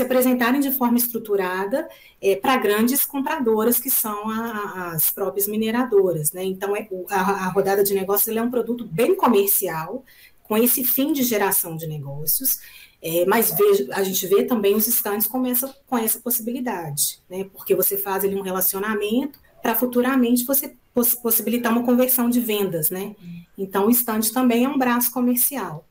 se 0.00 0.02
apresentarem 0.02 0.60
de 0.60 0.72
forma 0.72 0.96
estruturada 0.96 1.86
é, 2.22 2.34
para 2.34 2.56
grandes 2.56 3.04
compradoras, 3.04 3.78
que 3.78 3.90
são 3.90 4.30
a, 4.30 4.92
as 4.94 5.10
próprias 5.10 5.46
mineradoras. 5.46 6.32
Né? 6.32 6.44
Então, 6.44 6.74
é, 6.74 6.88
a, 7.10 7.20
a, 7.20 7.48
rodada 7.50 7.84
de 7.84 7.92
negócios 7.92 8.34
é 8.34 8.42
um 8.42 8.50
produto 8.50 8.86
bem 8.86 9.14
comercial, 9.14 10.02
com 10.42 10.56
esse 10.56 10.82
fim 10.82 11.12
de 11.12 11.22
geração 11.22 11.76
de 11.76 11.86
negócios, 11.86 12.60
é, 13.02 13.24
mas 13.26 13.52
vejo, 13.52 13.88
a 13.92 14.02
gente 14.02 14.26
vê 14.26 14.42
também 14.44 14.74
os 14.74 14.88
estandes 14.88 15.26
com 15.26 15.46
essa, 15.46 15.74
com 15.86 15.96
essa 15.96 16.18
possibilidade, 16.18 17.20
né? 17.28 17.44
porque 17.52 17.74
você 17.74 17.96
faz 17.96 18.24
ali 18.24 18.34
um 18.34 18.42
relacionamento 18.42 19.38
para 19.62 19.74
futuramente 19.74 20.44
você 20.44 20.74
poss 20.94 21.14
possibilitar 21.14 21.70
uma 21.70 21.84
conversão 21.84 22.30
de 22.30 22.40
vendas. 22.40 22.90
Né? 22.90 23.14
Então, 23.56 23.86
o 23.86 23.90
estande 23.90 24.32
também 24.32 24.64
é 24.64 24.68
um 24.68 24.78
braço 24.78 25.12
comercial. 25.12 25.86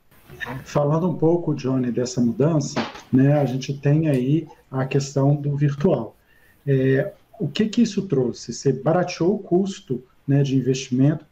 Falando 0.63 1.09
um 1.09 1.15
pouco, 1.15 1.55
Johnny, 1.55 1.91
dessa 1.91 2.21
mudança, 2.21 2.79
né, 3.12 3.33
a 3.33 3.45
gente 3.45 3.74
tem 3.74 4.07
aí 4.07 4.48
a 4.71 4.86
questão 4.86 5.36
do 5.36 5.55
virtual. 5.55 6.15
É, 6.65 7.13
o 7.39 7.48
que, 7.48 7.67
que 7.67 7.81
isso 7.81 8.03
trouxe? 8.03 8.53
Você 8.53 8.71
barateou 8.71 9.36
o 9.36 9.39
custo 9.39 10.03
né, 10.27 10.43
de 10.43 10.55
investimento 10.55 11.25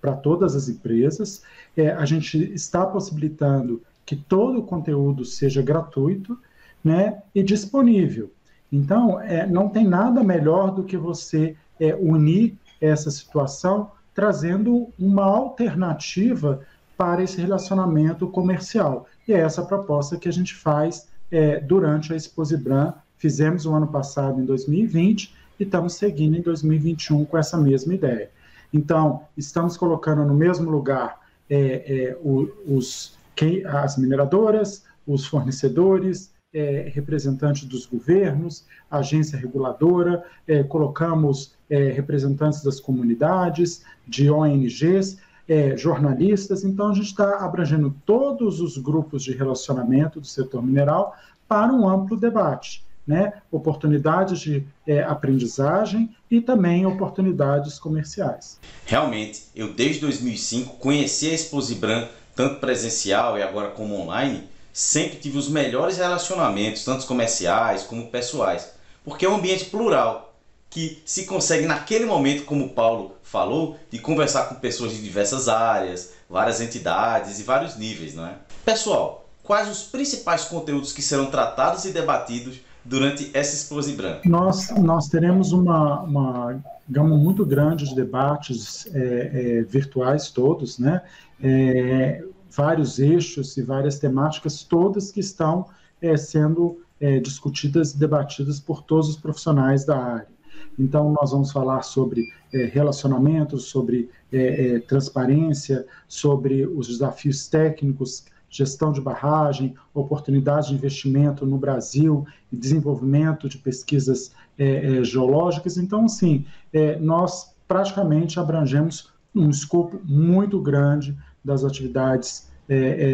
para 0.00 0.12
todas 0.12 0.54
as 0.54 0.68
empresas, 0.68 1.42
é, 1.76 1.90
a 1.90 2.04
gente 2.04 2.38
está 2.52 2.84
possibilitando 2.84 3.82
que 4.04 4.14
todo 4.14 4.60
o 4.60 4.62
conteúdo 4.62 5.24
seja 5.24 5.62
gratuito 5.62 6.38
né, 6.84 7.22
e 7.34 7.42
disponível. 7.42 8.30
Então, 8.70 9.20
é, 9.20 9.46
não 9.46 9.68
tem 9.68 9.86
nada 9.86 10.22
melhor 10.22 10.74
do 10.74 10.84
que 10.84 10.96
você 10.96 11.56
é, 11.80 11.94
unir 11.94 12.54
essa 12.80 13.10
situação 13.10 13.90
trazendo 14.14 14.88
uma 14.98 15.24
alternativa 15.24 16.60
para 16.96 17.22
esse 17.22 17.40
relacionamento 17.40 18.26
comercial. 18.28 19.06
E 19.26 19.32
é 19.32 19.40
essa 19.40 19.64
proposta 19.64 20.16
que 20.16 20.28
a 20.28 20.32
gente 20.32 20.54
faz 20.54 21.08
é, 21.30 21.60
durante 21.60 22.12
a 22.12 22.16
Exposibran. 22.16 22.92
Fizemos 23.16 23.66
o 23.66 23.74
ano 23.74 23.86
passado, 23.86 24.40
em 24.40 24.44
2020, 24.44 25.34
e 25.58 25.62
estamos 25.62 25.94
seguindo 25.94 26.36
em 26.36 26.42
2021 26.42 27.24
com 27.24 27.38
essa 27.38 27.56
mesma 27.56 27.94
ideia. 27.94 28.30
Então, 28.72 29.22
estamos 29.36 29.76
colocando 29.76 30.24
no 30.24 30.34
mesmo 30.34 30.70
lugar 30.70 31.20
é, 31.48 31.56
é, 31.56 32.18
os, 32.66 33.16
quem, 33.34 33.64
as 33.64 33.96
mineradoras, 33.96 34.84
os 35.06 35.26
fornecedores, 35.26 36.32
é, 36.52 36.90
representantes 36.94 37.64
dos 37.64 37.84
governos, 37.84 38.64
agência 38.90 39.36
reguladora, 39.36 40.24
é, 40.46 40.62
colocamos 40.62 41.54
é, 41.68 41.90
representantes 41.90 42.62
das 42.62 42.78
comunidades, 42.78 43.84
de 44.06 44.30
ONGs, 44.30 45.18
é, 45.48 45.76
jornalistas, 45.76 46.64
então 46.64 46.90
a 46.90 46.94
gente 46.94 47.06
está 47.06 47.44
abrangendo 47.44 47.94
todos 48.06 48.60
os 48.60 48.78
grupos 48.78 49.22
de 49.22 49.32
relacionamento 49.32 50.20
do 50.20 50.26
setor 50.26 50.62
mineral 50.62 51.14
para 51.46 51.72
um 51.72 51.88
amplo 51.88 52.16
debate. 52.16 52.84
Né? 53.06 53.34
Oportunidades 53.50 54.40
de 54.40 54.66
é, 54.86 55.02
aprendizagem 55.02 56.16
e 56.30 56.40
também 56.40 56.86
oportunidades 56.86 57.78
comerciais. 57.78 58.58
Realmente, 58.86 59.42
eu 59.54 59.74
desde 59.74 60.00
2005 60.00 60.76
conheci 60.78 61.28
a 61.28 61.34
Exposibran, 61.34 62.08
tanto 62.34 62.60
presencial 62.60 63.36
e 63.36 63.42
agora 63.42 63.68
como 63.72 63.94
online, 63.94 64.44
sempre 64.72 65.18
tive 65.18 65.36
os 65.36 65.50
melhores 65.50 65.98
relacionamentos, 65.98 66.82
tanto 66.82 67.06
comerciais 67.06 67.82
como 67.82 68.08
pessoais, 68.08 68.72
porque 69.04 69.26
é 69.26 69.28
um 69.28 69.36
ambiente 69.36 69.66
plural 69.66 70.33
que 70.74 71.00
se 71.04 71.24
consegue 71.24 71.68
naquele 71.68 72.04
momento, 72.04 72.44
como 72.44 72.70
Paulo 72.70 73.12
falou, 73.22 73.76
de 73.92 74.00
conversar 74.00 74.48
com 74.48 74.56
pessoas 74.56 74.90
de 74.90 75.00
diversas 75.00 75.48
áreas, 75.48 76.14
várias 76.28 76.60
entidades 76.60 77.38
e 77.38 77.44
vários 77.44 77.76
níveis, 77.76 78.12
não 78.12 78.26
é? 78.26 78.34
Pessoal, 78.64 79.24
quais 79.44 79.68
os 79.68 79.84
principais 79.84 80.46
conteúdos 80.46 80.92
que 80.92 81.00
serão 81.00 81.26
tratados 81.26 81.84
e 81.84 81.92
debatidos 81.92 82.56
durante 82.84 83.30
essa 83.32 83.54
Exposibran? 83.54 84.18
Nós, 84.24 84.68
nós 84.70 85.06
teremos 85.06 85.52
uma, 85.52 86.00
uma 86.00 86.64
gama 86.88 87.16
muito 87.16 87.46
grande 87.46 87.84
de 87.84 87.94
debates 87.94 88.88
é, 88.92 88.98
é, 88.98 89.62
virtuais 89.62 90.28
todos, 90.28 90.80
né? 90.80 91.02
É, 91.40 92.24
vários 92.50 92.98
eixos 92.98 93.56
e 93.56 93.62
várias 93.62 94.00
temáticas, 94.00 94.64
todas 94.64 95.12
que 95.12 95.20
estão 95.20 95.66
é, 96.02 96.16
sendo 96.16 96.82
é, 97.00 97.20
discutidas 97.20 97.92
e 97.92 97.96
debatidas 97.96 98.58
por 98.58 98.82
todos 98.82 99.08
os 99.08 99.16
profissionais 99.16 99.84
da 99.84 99.96
área. 99.96 100.33
Então, 100.78 101.12
nós 101.12 101.30
vamos 101.30 101.52
falar 101.52 101.82
sobre 101.82 102.28
é, 102.52 102.64
relacionamentos, 102.64 103.64
sobre 103.64 104.10
é, 104.32 104.76
é, 104.76 104.78
transparência, 104.80 105.86
sobre 106.08 106.66
os 106.66 106.88
desafios 106.88 107.48
técnicos, 107.48 108.24
gestão 108.54 108.92
de 108.92 109.00
barragem, 109.00 109.74
oportunidades 109.92 110.68
de 110.68 110.74
investimento 110.74 111.44
no 111.44 111.58
Brasil 111.58 112.24
e 112.52 112.56
desenvolvimento 112.56 113.48
de 113.48 113.58
pesquisas 113.58 114.32
é, 114.56 114.98
é, 114.98 115.04
geológicas. 115.04 115.76
Então, 115.76 116.04
assim, 116.04 116.46
é, 116.72 116.96
nós 117.00 117.52
praticamente 117.66 118.38
abrangemos 118.38 119.12
um 119.34 119.50
escopo 119.50 120.00
muito 120.04 120.60
grande 120.60 121.16
das 121.44 121.64
atividades 121.64 122.52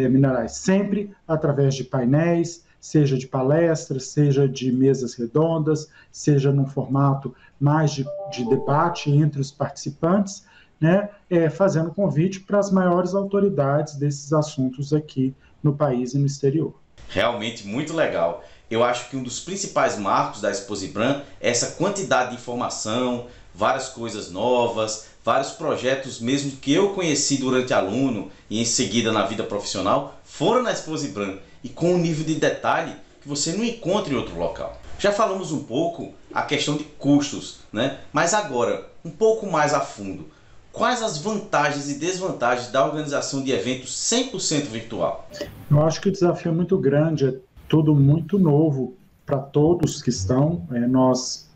minerais, 0.09 0.53
sempre 0.53 1.11
através 1.27 1.75
de 1.75 1.83
painéis, 1.83 2.63
seja 2.81 3.15
de 3.15 3.27
palestras, 3.27 4.07
seja 4.07 4.49
de 4.49 4.71
mesas 4.71 5.13
redondas, 5.13 5.87
seja 6.11 6.51
num 6.51 6.65
formato 6.65 7.33
mais 7.59 7.91
de, 7.91 8.03
de 8.31 8.43
debate 8.49 9.11
entre 9.11 9.39
os 9.39 9.51
participantes, 9.51 10.43
né, 10.79 11.09
é, 11.29 11.47
fazendo 11.47 11.93
convite 11.93 12.39
para 12.39 12.57
as 12.57 12.71
maiores 12.71 13.13
autoridades 13.13 13.95
desses 13.95 14.33
assuntos 14.33 14.91
aqui 14.91 15.31
no 15.61 15.75
país 15.75 16.15
e 16.15 16.17
no 16.17 16.25
exterior. 16.25 16.73
Realmente 17.07 17.67
muito 17.67 17.93
legal. 17.93 18.43
Eu 18.69 18.83
acho 18.83 19.09
que 19.09 19.17
um 19.17 19.21
dos 19.21 19.39
principais 19.39 19.99
marcos 19.99 20.41
da 20.41 20.49
Exposibran 20.49 21.21
é 21.39 21.49
essa 21.49 21.75
quantidade 21.75 22.31
de 22.31 22.37
informação, 22.37 23.27
várias 23.53 23.89
coisas 23.89 24.31
novas, 24.31 25.09
vários 25.23 25.51
projetos 25.51 26.19
mesmo 26.19 26.51
que 26.53 26.73
eu 26.73 26.93
conheci 26.93 27.37
durante 27.37 27.73
aluno 27.73 28.31
e 28.49 28.59
em 28.59 28.65
seguida 28.65 29.11
na 29.11 29.25
vida 29.25 29.43
profissional 29.43 30.19
foram 30.23 30.63
na 30.63 30.71
Exposibran 30.71 31.37
e 31.63 31.69
com 31.69 31.93
um 31.93 31.97
nível 31.97 32.25
de 32.25 32.35
detalhe 32.35 32.93
que 33.21 33.27
você 33.27 33.53
não 33.53 33.63
encontra 33.63 34.13
em 34.13 34.17
outro 34.17 34.37
local. 34.37 34.79
Já 34.97 35.11
falamos 35.11 35.51
um 35.51 35.63
pouco 35.63 36.13
a 36.33 36.41
questão 36.43 36.77
de 36.77 36.83
custos, 36.83 37.59
né? 37.71 37.99
mas 38.11 38.33
agora, 38.33 38.87
um 39.03 39.09
pouco 39.09 39.49
mais 39.49 39.73
a 39.73 39.79
fundo. 39.79 40.27
Quais 40.71 41.01
as 41.03 41.17
vantagens 41.17 41.89
e 41.89 41.95
desvantagens 41.95 42.71
da 42.71 42.85
organização 42.85 43.43
de 43.43 43.51
eventos 43.51 43.91
100% 43.91 44.67
virtual? 44.67 45.27
Eu 45.69 45.81
acho 45.81 45.99
que 45.99 46.07
o 46.07 46.11
desafio 46.11 46.51
é 46.51 46.55
muito 46.55 46.77
grande, 46.77 47.27
é 47.27 47.35
tudo 47.67 47.93
muito 47.93 48.39
novo 48.39 48.95
para 49.25 49.37
todos 49.37 50.01
que 50.01 50.09
estão. 50.09 50.65
É, 50.71 50.79
nós 50.79 51.49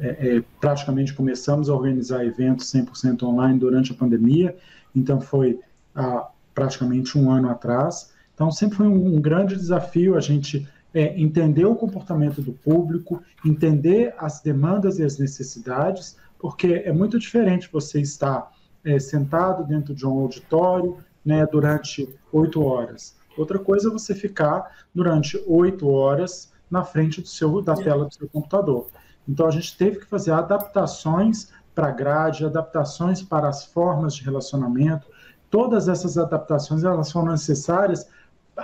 é, 0.00 0.36
é, 0.36 0.42
praticamente 0.60 1.12
começamos 1.12 1.68
a 1.68 1.74
organizar 1.74 2.24
eventos 2.24 2.72
100% 2.72 3.22
online 3.24 3.58
durante 3.58 3.92
a 3.92 3.94
pandemia, 3.94 4.56
então 4.94 5.20
foi 5.20 5.58
há 5.94 6.28
praticamente 6.54 7.18
um 7.18 7.30
ano 7.30 7.50
atrás. 7.50 8.11
Então, 8.34 8.50
sempre 8.50 8.78
foi 8.78 8.86
um, 8.86 9.16
um 9.16 9.20
grande 9.20 9.54
desafio 9.54 10.16
a 10.16 10.20
gente 10.20 10.68
é, 10.94 11.18
entender 11.20 11.64
o 11.64 11.74
comportamento 11.74 12.42
do 12.42 12.52
público, 12.52 13.22
entender 13.44 14.14
as 14.18 14.40
demandas 14.40 14.98
e 14.98 15.04
as 15.04 15.18
necessidades, 15.18 16.16
porque 16.38 16.82
é 16.84 16.92
muito 16.92 17.18
diferente 17.18 17.68
você 17.72 18.00
estar 18.00 18.50
é, 18.84 18.98
sentado 18.98 19.64
dentro 19.64 19.94
de 19.94 20.06
um 20.06 20.20
auditório 20.20 20.98
né, 21.24 21.46
durante 21.46 22.14
oito 22.32 22.62
horas. 22.62 23.16
Outra 23.36 23.58
coisa 23.58 23.88
é 23.88 23.92
você 23.92 24.14
ficar 24.14 24.86
durante 24.94 25.42
oito 25.46 25.88
horas 25.88 26.52
na 26.70 26.84
frente 26.84 27.20
do 27.20 27.28
seu, 27.28 27.62
da 27.62 27.74
tela 27.74 28.04
do 28.04 28.14
seu 28.14 28.28
computador. 28.28 28.88
Então, 29.28 29.46
a 29.46 29.50
gente 29.50 29.76
teve 29.76 30.00
que 30.00 30.06
fazer 30.06 30.32
adaptações 30.32 31.50
para 31.74 31.88
a 31.88 31.92
grade, 31.92 32.44
adaptações 32.44 33.22
para 33.22 33.48
as 33.48 33.64
formas 33.64 34.14
de 34.14 34.24
relacionamento. 34.24 35.06
Todas 35.48 35.88
essas 35.88 36.18
adaptações 36.18 36.84
elas 36.84 37.12
foram 37.12 37.32
necessárias 37.32 38.06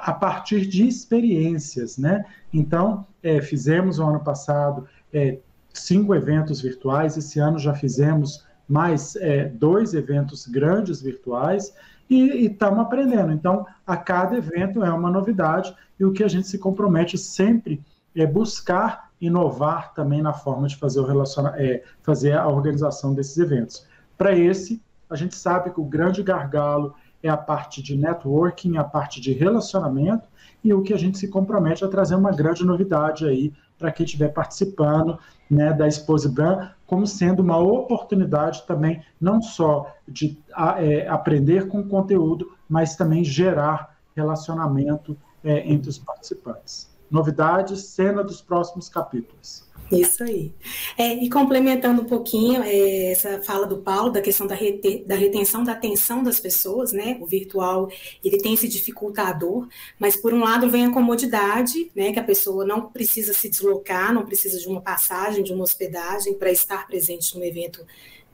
a 0.02 0.12
partir 0.12 0.66
de 0.66 0.86
experiências, 0.86 1.98
né? 1.98 2.24
Então, 2.52 3.06
é, 3.22 3.40
fizemos 3.40 3.98
o 3.98 4.04
ano 4.04 4.20
passado 4.20 4.86
é, 5.12 5.38
cinco 5.72 6.14
eventos 6.14 6.60
virtuais, 6.60 7.16
esse 7.16 7.38
ano 7.38 7.58
já 7.58 7.74
fizemos 7.74 8.46
mais 8.68 9.16
é, 9.16 9.46
dois 9.46 9.94
eventos 9.94 10.46
grandes 10.46 11.00
virtuais 11.00 11.74
e 12.08 12.46
estamos 12.46 12.80
aprendendo. 12.80 13.32
Então, 13.32 13.66
a 13.86 13.96
cada 13.96 14.36
evento 14.36 14.84
é 14.84 14.90
uma 14.90 15.10
novidade 15.10 15.74
e 15.98 16.04
o 16.04 16.12
que 16.12 16.22
a 16.22 16.28
gente 16.28 16.48
se 16.48 16.58
compromete 16.58 17.16
sempre 17.16 17.82
é 18.14 18.26
buscar 18.26 19.10
inovar 19.20 19.94
também 19.94 20.22
na 20.22 20.32
forma 20.32 20.68
de 20.68 20.76
fazer, 20.76 21.00
o 21.00 21.06
relaciona 21.06 21.54
é, 21.56 21.82
fazer 22.02 22.32
a 22.32 22.46
organização 22.46 23.14
desses 23.14 23.36
eventos. 23.38 23.86
Para 24.16 24.36
esse, 24.36 24.82
a 25.10 25.16
gente 25.16 25.34
sabe 25.34 25.70
que 25.70 25.80
o 25.80 25.84
grande 25.84 26.22
gargalo 26.22 26.94
é 27.22 27.28
a 27.28 27.36
parte 27.36 27.82
de 27.82 27.96
networking, 27.96 28.76
a 28.76 28.84
parte 28.84 29.20
de 29.20 29.32
relacionamento 29.32 30.28
e 30.62 30.72
o 30.72 30.82
que 30.82 30.92
a 30.92 30.96
gente 30.96 31.18
se 31.18 31.28
compromete 31.28 31.84
a 31.84 31.88
trazer 31.88 32.14
uma 32.14 32.32
grande 32.32 32.64
novidade 32.64 33.26
aí 33.26 33.52
para 33.78 33.92
quem 33.92 34.04
estiver 34.04 34.28
participando 34.28 35.18
né, 35.48 35.72
da 35.72 35.86
Exposibran, 35.86 36.70
como 36.86 37.06
sendo 37.06 37.40
uma 37.40 37.58
oportunidade 37.58 38.66
também 38.66 39.02
não 39.20 39.40
só 39.40 39.94
de 40.06 40.38
é, 40.78 41.06
aprender 41.08 41.68
com 41.68 41.80
o 41.80 41.88
conteúdo, 41.88 42.52
mas 42.68 42.96
também 42.96 43.24
gerar 43.24 43.96
relacionamento 44.16 45.16
é, 45.44 45.60
entre 45.70 45.88
os 45.88 45.98
participantes. 45.98 46.97
Novidades, 47.10 47.80
cena 47.86 48.22
dos 48.22 48.40
próximos 48.40 48.88
capítulos. 48.88 49.68
Isso 49.90 50.22
aí. 50.22 50.52
É, 50.98 51.14
e 51.14 51.30
complementando 51.30 52.02
um 52.02 52.04
pouquinho 52.04 52.62
é, 52.62 53.12
essa 53.12 53.42
fala 53.42 53.66
do 53.66 53.78
Paulo 53.78 54.10
da 54.10 54.20
questão 54.20 54.46
da, 54.46 54.54
rete, 54.54 55.04
da 55.06 55.14
retenção 55.14 55.64
da 55.64 55.72
atenção 55.72 56.22
das 56.22 56.38
pessoas, 56.38 56.92
né? 56.92 57.16
O 57.20 57.26
virtual 57.26 57.90
ele 58.22 58.38
tem 58.38 58.52
esse 58.52 58.68
dificultador, 58.68 59.66
mas 59.98 60.14
por 60.14 60.34
um 60.34 60.40
lado 60.40 60.68
vem 60.68 60.86
a 60.86 60.92
comodidade, 60.92 61.90
né? 61.94 62.12
Que 62.12 62.18
a 62.18 62.24
pessoa 62.24 62.66
não 62.66 62.90
precisa 62.90 63.32
se 63.32 63.48
deslocar, 63.48 64.12
não 64.12 64.26
precisa 64.26 64.58
de 64.58 64.68
uma 64.68 64.82
passagem, 64.82 65.42
de 65.42 65.52
uma 65.52 65.64
hospedagem 65.64 66.34
para 66.34 66.50
estar 66.50 66.86
presente 66.86 67.36
no 67.38 67.44
evento 67.44 67.84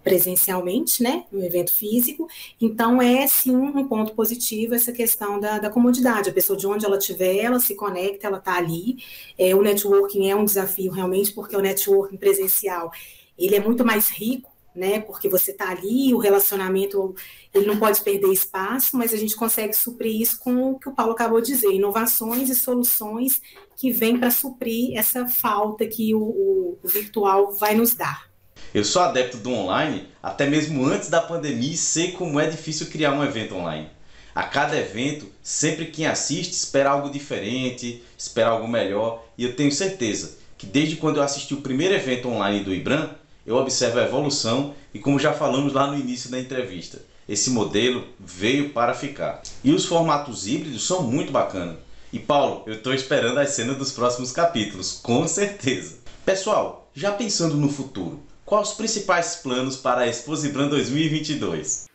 presencialmente, 0.04 1.02
né, 1.02 1.24
no 1.32 1.42
evento 1.42 1.74
físico. 1.74 2.28
Então, 2.60 3.00
é 3.00 3.26
sim 3.26 3.56
um 3.56 3.88
ponto 3.88 4.14
positivo 4.14 4.74
essa 4.74 4.92
questão 4.92 5.40
da, 5.40 5.58
da 5.58 5.70
comodidade. 5.70 6.28
A 6.28 6.32
pessoa 6.32 6.56
de 6.56 6.66
onde 6.66 6.84
ela 6.84 6.98
estiver, 6.98 7.38
ela 7.38 7.58
se 7.58 7.74
conecta, 7.74 8.26
ela 8.26 8.36
está 8.36 8.56
ali. 8.56 8.98
É, 9.38 9.54
o 9.54 9.62
networking 9.62 10.28
é 10.28 10.36
um 10.36 10.44
desafio 10.44 10.92
realmente, 10.92 11.32
porque 11.32 11.56
o 11.56 11.60
networking 11.60 12.18
presencial 12.18 12.92
ele 13.36 13.56
é 13.56 13.60
muito 13.60 13.84
mais 13.84 14.10
rico, 14.10 14.52
né, 14.76 15.00
porque 15.00 15.28
você 15.28 15.52
está 15.52 15.70
ali, 15.70 16.12
o 16.12 16.18
relacionamento 16.18 17.14
ele 17.52 17.66
não 17.66 17.78
pode 17.78 18.00
perder 18.02 18.32
espaço, 18.32 18.96
mas 18.96 19.14
a 19.14 19.16
gente 19.16 19.36
consegue 19.36 19.72
suprir 19.72 20.20
isso 20.20 20.38
com 20.40 20.72
o 20.72 20.78
que 20.78 20.88
o 20.88 20.92
Paulo 20.92 21.12
acabou 21.12 21.40
de 21.40 21.46
dizer, 21.46 21.72
inovações 21.72 22.50
e 22.50 22.54
soluções 22.54 23.40
que 23.76 23.92
vêm 23.92 24.18
para 24.18 24.30
suprir 24.30 24.96
essa 24.96 25.28
falta 25.28 25.86
que 25.86 26.14
o, 26.14 26.20
o, 26.20 26.78
o 26.82 26.88
virtual 26.88 27.52
vai 27.52 27.74
nos 27.74 27.94
dar. 27.94 28.33
Eu 28.74 28.84
sou 28.84 29.02
adepto 29.02 29.36
do 29.36 29.52
online, 29.52 30.08
até 30.20 30.46
mesmo 30.46 30.84
antes 30.84 31.08
da 31.08 31.20
pandemia, 31.20 31.74
e 31.74 31.76
sei 31.76 32.10
como 32.10 32.40
é 32.40 32.48
difícil 32.48 32.88
criar 32.88 33.12
um 33.12 33.22
evento 33.22 33.54
online. 33.54 33.88
A 34.34 34.42
cada 34.42 34.76
evento, 34.76 35.30
sempre 35.40 35.86
quem 35.86 36.06
assiste 36.06 36.54
espera 36.54 36.90
algo 36.90 37.08
diferente, 37.08 38.02
espera 38.18 38.48
algo 38.48 38.66
melhor, 38.66 39.24
e 39.38 39.44
eu 39.44 39.54
tenho 39.54 39.70
certeza 39.70 40.38
que 40.58 40.66
desde 40.66 40.96
quando 40.96 41.18
eu 41.18 41.22
assisti 41.22 41.54
o 41.54 41.60
primeiro 41.60 41.94
evento 41.94 42.28
online 42.28 42.64
do 42.64 42.74
IBRAM, 42.74 43.10
eu 43.46 43.54
observo 43.54 44.00
a 44.00 44.04
evolução 44.04 44.74
e 44.92 44.98
como 44.98 45.20
já 45.20 45.32
falamos 45.32 45.72
lá 45.72 45.86
no 45.86 45.96
início 45.96 46.28
da 46.28 46.40
entrevista, 46.40 47.00
esse 47.28 47.50
modelo 47.50 48.04
veio 48.18 48.70
para 48.70 48.92
ficar. 48.92 49.40
E 49.62 49.70
os 49.70 49.86
formatos 49.86 50.48
híbridos 50.48 50.84
são 50.84 51.04
muito 51.04 51.30
bacanas. 51.30 51.76
E 52.12 52.18
Paulo, 52.18 52.64
eu 52.66 52.74
estou 52.74 52.92
esperando 52.92 53.38
as 53.38 53.50
cenas 53.50 53.78
dos 53.78 53.92
próximos 53.92 54.32
capítulos, 54.32 54.98
com 55.00 55.28
certeza. 55.28 55.98
Pessoal, 56.24 56.90
já 56.92 57.12
pensando 57.12 57.56
no 57.56 57.68
futuro, 57.68 58.20
Quais 58.46 58.70
os 58.70 58.74
principais 58.74 59.36
planos 59.36 59.74
para 59.74 60.02
a 60.02 60.06
Exposibran 60.06 60.68
2022? 60.68 61.88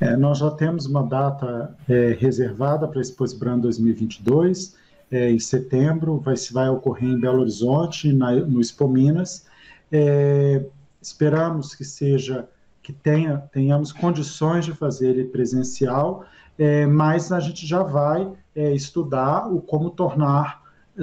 É, 0.00 0.16
nós 0.16 0.38
já 0.38 0.50
temos 0.50 0.84
uma 0.84 1.04
data 1.04 1.76
é, 1.88 2.16
reservada 2.18 2.88
para 2.88 2.98
a 2.98 3.02
Exposibran 3.02 3.60
2022, 3.60 4.74
é, 5.12 5.30
em 5.30 5.38
setembro, 5.38 6.18
vai, 6.18 6.34
vai 6.50 6.68
ocorrer 6.70 7.08
em 7.08 7.20
Belo 7.20 7.40
Horizonte, 7.40 8.12
na, 8.12 8.32
no 8.32 8.60
Expo 8.60 8.88
Minas. 8.88 9.46
É, 9.92 10.64
esperamos 11.00 11.72
que 11.76 11.84
seja, 11.84 12.48
que 12.82 12.92
tenha, 12.92 13.38
tenhamos 13.52 13.92
condições 13.92 14.64
de 14.64 14.72
fazer 14.72 15.10
ele 15.10 15.26
presencial, 15.26 16.24
é, 16.58 16.84
mas 16.84 17.30
a 17.30 17.38
gente 17.38 17.64
já 17.64 17.84
vai 17.84 18.28
é, 18.56 18.74
estudar 18.74 19.46
o 19.46 19.60
como 19.60 19.90
tornar, 19.90 20.62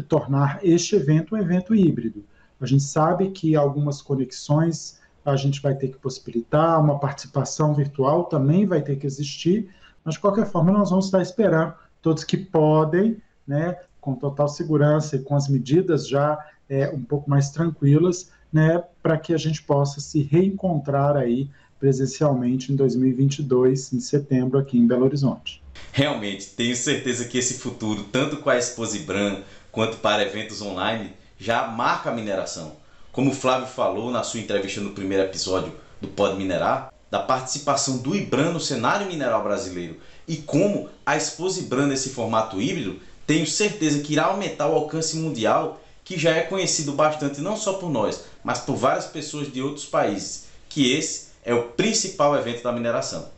tornar 0.09 0.59
este 0.61 0.97
evento 0.97 1.35
um 1.35 1.37
evento 1.37 1.73
híbrido. 1.73 2.25
A 2.63 2.65
gente 2.65 2.84
sabe 2.84 3.29
que 3.32 3.58
algumas 3.58 4.01
conexões 4.01 4.98
a 5.25 5.36
gente 5.36 5.62
vai 5.62 5.75
ter 5.75 5.89
que 5.89 5.98
possibilitar, 5.98 6.79
uma 6.79 6.98
participação 6.98 7.74
virtual 7.74 8.24
também 8.24 8.65
vai 8.65 8.82
ter 8.82 8.96
que 8.96 9.05
existir, 9.05 9.70
mas 10.03 10.15
de 10.15 10.22
qualquer 10.22 10.46
forma 10.46 10.72
nós 10.72 10.89
vamos 10.89 11.05
estar 11.05 11.22
esperando 11.22 11.74
todos 12.01 12.24
que 12.24 12.38
podem, 12.38 13.17
né, 13.46 13.77
com 14.00 14.15
total 14.15 14.48
segurança 14.48 15.17
e 15.17 15.20
com 15.20 15.36
as 15.36 15.50
medidas 15.50 16.08
já 16.08 16.39
é, 16.70 16.89
um 16.89 17.03
pouco 17.03 17.29
mais 17.29 17.50
tranquilas, 17.50 18.32
né, 18.51 18.82
para 19.01 19.17
que 19.17 19.34
a 19.34 19.38
gente 19.38 19.62
possa 19.62 20.00
se 20.00 20.22
reencontrar 20.22 21.17
aí 21.17 21.50
presencialmente 21.77 22.72
em 22.72 22.77
2022, 22.77 23.91
em 23.91 24.00
setembro, 24.00 24.58
aqui 24.58 24.77
em 24.77 24.88
Belo 24.88 25.03
Horizonte. 25.03 25.62
Realmente, 25.91 26.51
tenho 26.51 26.77
certeza 26.77 27.25
que 27.25 27.38
esse 27.38 27.55
futuro, 27.55 28.05
tanto 28.05 28.38
com 28.38 28.50
a 28.50 28.58
Exposibran 28.58 29.41
quanto 29.70 29.98
para 29.98 30.24
eventos 30.24 30.62
online, 30.62 31.12
já 31.39 31.67
marca 31.67 32.09
a 32.09 32.13
mineração. 32.13 32.74
Como 33.11 33.31
o 33.31 33.35
Flávio 33.35 33.67
falou 33.67 34.11
na 34.11 34.24
sua 34.24 34.39
entrevista 34.39 34.81
no 34.81 34.91
primeiro 34.91 35.24
episódio 35.24 35.74
do 36.01 36.07
Pode 36.07 36.35
Minerar, 36.35 36.91
da 37.11 37.19
participação 37.19 37.98
do 37.98 38.15
IBRAN 38.15 38.51
no 38.51 38.59
cenário 38.59 39.05
mineral 39.05 39.43
brasileiro 39.43 40.00
e 40.27 40.37
como 40.37 40.89
a 41.05 41.15
Exposibran 41.15 41.87
nesse 41.87 42.09
formato 42.09 42.61
híbrido, 42.61 43.00
tenho 43.27 43.46
certeza 43.46 44.00
que 44.00 44.13
irá 44.13 44.25
aumentar 44.25 44.67
o 44.67 44.75
alcance 44.75 45.17
mundial 45.17 45.79
que 46.03 46.17
já 46.17 46.31
é 46.31 46.41
conhecido 46.41 46.93
bastante 46.93 47.39
não 47.39 47.55
só 47.55 47.74
por 47.74 47.89
nós, 47.89 48.24
mas 48.43 48.59
por 48.59 48.75
várias 48.75 49.05
pessoas 49.05 49.51
de 49.51 49.61
outros 49.61 49.85
países, 49.85 50.46
que 50.67 50.91
esse 50.91 51.27
é 51.46 51.53
o 51.53 51.63
principal 51.63 52.35
evento 52.35 52.63
da 52.63 52.72
mineração. 52.72 53.29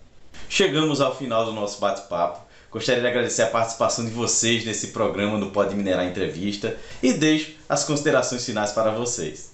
Chegamos 0.47 1.01
ao 1.01 1.15
final 1.15 1.45
do 1.45 1.51
nosso 1.51 1.79
bate-papo. 1.79 2.44
Gostaria 2.75 2.99
de 2.99 3.07
agradecer 3.07 3.41
a 3.41 3.47
participação 3.47 4.03
de 4.03 4.11
vocês 4.11 4.65
nesse 4.65 4.87
programa 4.87 5.39
do 5.39 5.49
Pode 5.49 5.73
Minerar 5.73 6.05
Entrevista 6.05 6.75
e 7.01 7.13
deixo 7.13 7.55
as 7.69 7.85
considerações 7.85 8.45
finais 8.45 8.73
para 8.73 8.91
vocês. 8.91 9.53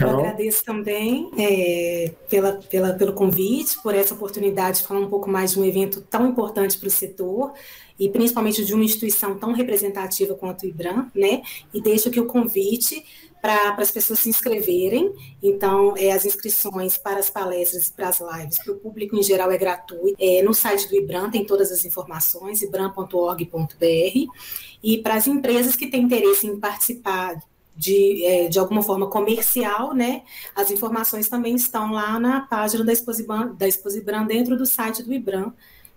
Eu 0.00 0.10
agradeço 0.10 0.64
também 0.64 1.32
é, 1.36 2.12
pela, 2.30 2.52
pela, 2.52 2.92
pelo 2.92 3.12
convite, 3.12 3.76
por 3.82 3.92
essa 3.92 4.14
oportunidade 4.14 4.78
de 4.78 4.86
falar 4.86 5.00
um 5.00 5.08
pouco 5.08 5.28
mais 5.28 5.50
de 5.50 5.58
um 5.58 5.64
evento 5.64 6.00
tão 6.02 6.28
importante 6.28 6.78
para 6.78 6.86
o 6.86 6.90
setor 6.92 7.54
e 7.98 8.08
principalmente 8.08 8.64
de 8.64 8.72
uma 8.72 8.84
instituição 8.84 9.36
tão 9.36 9.52
representativa 9.52 10.36
quanto 10.36 10.62
o 10.62 10.68
IBRAM, 10.68 11.10
né? 11.12 11.42
E 11.72 11.80
deixo 11.80 12.08
aqui 12.08 12.20
o 12.20 12.26
convite 12.26 13.04
para 13.44 13.74
as 13.76 13.90
pessoas 13.90 14.20
se 14.20 14.30
inscreverem. 14.30 15.12
Então, 15.42 15.94
é, 15.98 16.12
as 16.12 16.24
inscrições 16.24 16.96
para 16.96 17.18
as 17.18 17.28
palestras 17.28 17.88
e 17.88 17.92
para 17.92 18.08
as 18.08 18.18
lives, 18.18 18.56
para 18.64 18.72
o 18.72 18.76
público 18.76 19.14
em 19.16 19.22
geral, 19.22 19.50
é 19.50 19.58
gratuito. 19.58 20.16
É, 20.18 20.42
no 20.42 20.54
site 20.54 20.88
do 20.88 20.96
IBRAM 20.96 21.30
tem 21.30 21.44
todas 21.44 21.70
as 21.70 21.84
informações, 21.84 22.62
ibram.org.br. 22.62 24.32
E 24.82 24.98
para 25.02 25.16
as 25.16 25.26
empresas 25.26 25.76
que 25.76 25.88
têm 25.88 26.04
interesse 26.04 26.46
em 26.46 26.58
participar 26.58 27.38
de, 27.76 28.24
é, 28.24 28.48
de 28.48 28.58
alguma 28.58 28.82
forma 28.82 29.10
comercial, 29.10 29.92
né? 29.92 30.22
As 30.56 30.70
informações 30.70 31.28
também 31.28 31.54
estão 31.54 31.92
lá 31.92 32.18
na 32.18 32.40
página 32.40 32.82
da 32.82 32.94
Exposibran, 32.94 33.54
da 33.56 33.68
Exposibran 33.68 34.24
dentro 34.24 34.56
do 34.56 34.64
site 34.64 35.02
do 35.02 35.12
IBRAM. 35.12 35.52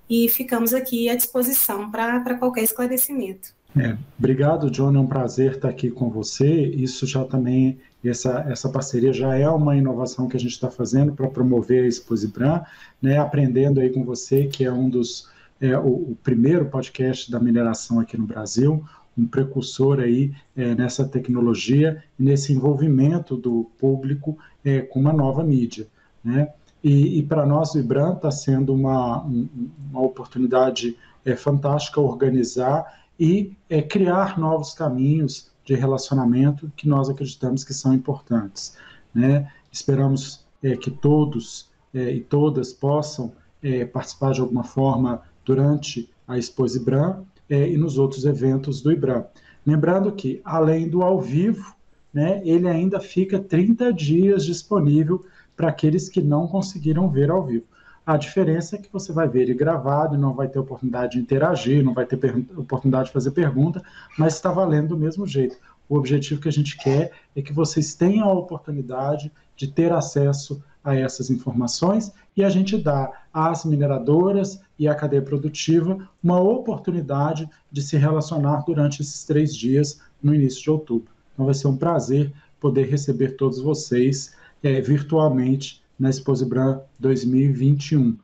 E 0.10 0.28
ficamos 0.28 0.74
aqui 0.74 1.08
à 1.08 1.16
disposição 1.16 1.90
para 1.90 2.38
qualquer 2.38 2.64
esclarecimento. 2.64 3.57
É, 3.76 3.98
obrigado, 4.18 4.72
John. 4.72 4.96
É 4.96 5.00
um 5.00 5.08
prazer 5.08 5.54
estar 5.54 5.70
aqui 5.70 5.90
com 5.92 6.10
você. 6.10 6.48
Isso 6.68 7.06
já 7.06 7.24
também, 7.26 7.78
essa, 8.04 8.46
essa 8.48 8.70
parceria 8.70 9.14
já 9.14 9.36
é 9.36 9.50
uma 9.50 9.76
inovação 9.76 10.28
que 10.28 10.38
a 10.38 10.40
gente 10.40 10.52
está 10.52 10.70
fazendo 10.70 11.14
para 11.14 11.28
promover 11.28 11.84
a 11.84 11.88
Exposibran, 11.88 12.62
né? 13.02 13.18
aprendendo 13.18 13.80
aí 13.80 13.90
com 13.90 14.04
você, 14.04 14.46
que 14.46 14.64
é 14.64 14.72
um 14.72 14.90
dos, 14.90 15.30
é, 15.60 15.78
o, 15.78 16.12
o, 16.12 16.18
primeiro 16.24 16.66
podcast 16.66 17.30
da 17.32 17.40
mineração 17.40 18.00
aqui 18.00 18.18
no 18.18 18.26
Brasil, 18.26 18.84
um 19.18 19.26
precursor 19.26 20.00
aí 20.00 20.34
é, 20.56 20.76
nessa 20.76 21.08
tecnologia 21.08 22.04
nesse 22.18 22.54
envolvimento 22.54 23.36
do 23.36 23.70
público 23.80 24.38
é, 24.64 24.82
com 24.82 25.00
uma 25.00 25.14
nova 25.14 25.44
mídia, 25.44 25.88
né? 26.24 26.50
E, 26.84 27.20
e 27.20 27.24
para 27.24 27.46
nós, 27.46 27.74
o 27.74 27.80
IBRAN 27.80 28.14
está 28.14 28.30
sendo 28.30 28.74
uma, 28.74 29.22
uma 29.22 30.02
oportunidade 30.02 30.96
é, 31.26 31.36
fantástica 31.36 32.00
organizar 32.00 32.86
e 33.20 33.56
é, 33.70 33.82
criar 33.82 34.38
novos 34.38 34.74
caminhos 34.74 35.50
de 35.66 35.76
relacionamento 35.76 36.72
que 36.76 36.88
nós 36.88 37.10
acreditamos 37.10 37.64
que 37.64 37.74
são 37.74 37.94
importantes. 37.94 38.78
Né? 39.14 39.52
Esperamos 39.72 40.46
é, 40.64 40.76
que 40.76 40.92
todos 40.92 41.70
é, 41.94 42.12
e 42.12 42.22
todas 42.22 42.72
possam 42.74 43.34
é, 43.62 43.86
participar 43.86 44.34
de 44.34 44.42
alguma 44.42 44.64
forma 44.64 45.22
durante 45.44 46.10
a 46.28 46.38
Expo 46.38 46.66
IBRAM 46.66 47.24
é, 47.50 47.70
e 47.70 47.78
nos 47.78 47.98
outros 47.98 48.26
eventos 48.26 48.82
do 48.82 48.92
IBRAM. 48.92 49.26
Lembrando 49.66 50.12
que, 50.12 50.42
além 50.46 50.88
do 50.88 51.02
ao 51.02 51.20
vivo, 51.20 51.76
né, 52.14 52.42
ele 52.46 52.68
ainda 52.68 53.00
fica 53.00 53.40
30 53.40 53.92
dias 53.92 54.46
disponível 54.46 55.26
para 55.56 55.70
aqueles 55.70 56.08
que 56.08 56.22
não 56.22 56.48
conseguiram 56.48 57.10
ver 57.10 57.30
ao 57.30 57.46
vivo. 57.46 57.66
A 58.08 58.16
diferença 58.16 58.78
é 58.78 58.80
que 58.80 58.88
você 58.90 59.12
vai 59.12 59.28
ver 59.28 59.42
ele 59.42 59.54
gravado 59.54 60.16
e 60.16 60.18
não 60.18 60.34
vai 60.34 60.48
ter 60.48 60.58
oportunidade 60.58 61.18
de 61.18 61.20
interagir, 61.20 61.84
não 61.84 61.94
vai 61.94 62.06
ter 62.06 62.18
oportunidade 62.56 63.08
de 63.08 63.14
fazer 63.14 63.32
pergunta, 63.32 63.84
mas 64.18 64.36
está 64.36 64.50
valendo 64.50 64.88
do 64.88 64.98
mesmo 64.98 65.28
jeito. 65.28 65.58
O 65.90 65.98
objetivo 65.98 66.40
que 66.40 66.48
a 66.48 66.52
gente 66.52 66.78
quer 66.78 67.12
é 67.36 67.42
que 67.42 67.52
vocês 67.52 67.96
tenham 67.96 68.30
a 68.30 68.34
oportunidade 68.34 69.30
de 69.58 69.68
ter 69.68 69.92
acesso 69.92 70.64
a 70.82 70.96
essas 70.96 71.30
informações 71.30 72.14
e 72.34 72.46
a 72.46 72.50
gente 72.50 72.78
dá 72.78 73.12
às 73.34 73.66
mineradoras 73.66 74.62
e 74.80 74.88
à 74.88 74.96
cadeia 74.96 75.22
produtiva 75.22 75.98
uma 76.24 76.40
oportunidade 76.40 77.50
de 77.70 77.82
se 77.82 77.98
relacionar 77.98 78.64
durante 78.66 79.02
esses 79.02 79.26
três 79.26 79.54
dias 79.54 80.00
no 80.24 80.34
início 80.34 80.64
de 80.64 80.72
outubro. 80.72 81.12
Então 81.34 81.46
vai 81.46 81.54
ser 81.54 81.68
um 81.68 81.76
prazer 81.76 82.32
poder 82.58 82.88
receber 82.88 83.32
todos 83.32 83.60
vocês 83.60 84.34
é, 84.64 84.80
virtualmente 84.80 85.86
na 86.00 86.10
Exposibran 86.10 86.80
2021. 87.00 88.18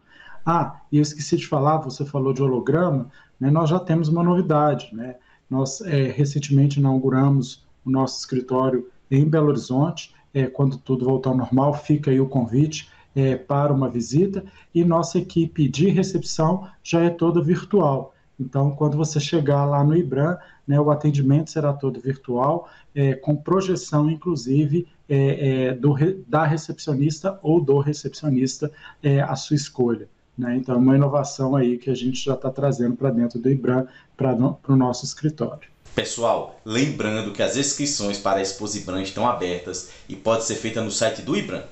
Ah, 0.45 0.81
e 0.91 0.97
eu 0.97 1.01
esqueci 1.01 1.37
de 1.37 1.47
falar, 1.47 1.77
você 1.77 2.05
falou 2.05 2.33
de 2.33 2.41
holograma, 2.41 3.09
né, 3.39 3.49
nós 3.49 3.69
já 3.69 3.79
temos 3.79 4.09
uma 4.09 4.23
novidade, 4.23 4.89
né? 4.93 5.15
Nós 5.49 5.81
é, 5.81 6.07
recentemente 6.07 6.79
inauguramos 6.79 7.65
o 7.85 7.91
nosso 7.91 8.19
escritório 8.19 8.89
em 9.09 9.27
Belo 9.27 9.49
Horizonte. 9.49 10.13
É, 10.33 10.47
quando 10.47 10.77
tudo 10.77 11.05
voltar 11.05 11.29
ao 11.29 11.37
normal, 11.37 11.73
fica 11.73 12.09
aí 12.09 12.19
o 12.19 12.27
convite 12.27 12.89
é, 13.15 13.35
para 13.35 13.71
uma 13.71 13.89
visita. 13.89 14.43
E 14.73 14.83
nossa 14.83 15.19
equipe 15.19 15.67
de 15.67 15.89
recepção 15.89 16.67
já 16.81 17.01
é 17.01 17.09
toda 17.09 17.41
virtual. 17.41 18.13
Então, 18.39 18.71
quando 18.71 18.97
você 18.97 19.19
chegar 19.19 19.65
lá 19.65 19.83
no 19.83 19.95
IBRAM, 19.95 20.37
né, 20.67 20.79
o 20.79 20.89
atendimento 20.89 21.51
será 21.51 21.71
todo 21.71 22.01
virtual, 22.01 22.67
é, 22.95 23.13
com 23.13 23.35
projeção, 23.35 24.09
inclusive, 24.09 24.87
é, 25.07 25.67
é, 25.67 25.73
do, 25.73 25.95
da 26.27 26.45
recepcionista 26.45 27.39
ou 27.41 27.61
do 27.61 27.79
recepcionista 27.79 28.71
é, 29.01 29.21
a 29.21 29.35
sua 29.35 29.55
escolha. 29.55 30.07
Né? 30.37 30.57
Então, 30.57 30.75
é 30.75 30.77
uma 30.77 30.95
inovação 30.95 31.55
aí 31.55 31.77
que 31.77 31.89
a 31.89 31.95
gente 31.95 32.23
já 32.23 32.33
está 32.33 32.49
trazendo 32.49 32.95
para 32.95 33.11
dentro 33.11 33.39
do 33.39 33.49
IBRAM, 33.49 33.87
para 34.17 34.35
o 34.35 34.75
nosso 34.75 35.05
escritório. 35.05 35.69
Pessoal, 35.95 36.59
lembrando 36.65 37.31
que 37.31 37.43
as 37.43 37.55
inscrições 37.55 38.17
para 38.17 38.39
a 38.39 38.41
Expo 38.41 38.65
IBRAM 38.75 39.03
estão 39.03 39.27
abertas 39.27 39.91
e 40.09 40.15
pode 40.15 40.43
ser 40.43 40.55
feita 40.55 40.81
no 40.81 40.89
site 40.89 41.21
do 41.21 41.37
IBRAM. 41.37 41.63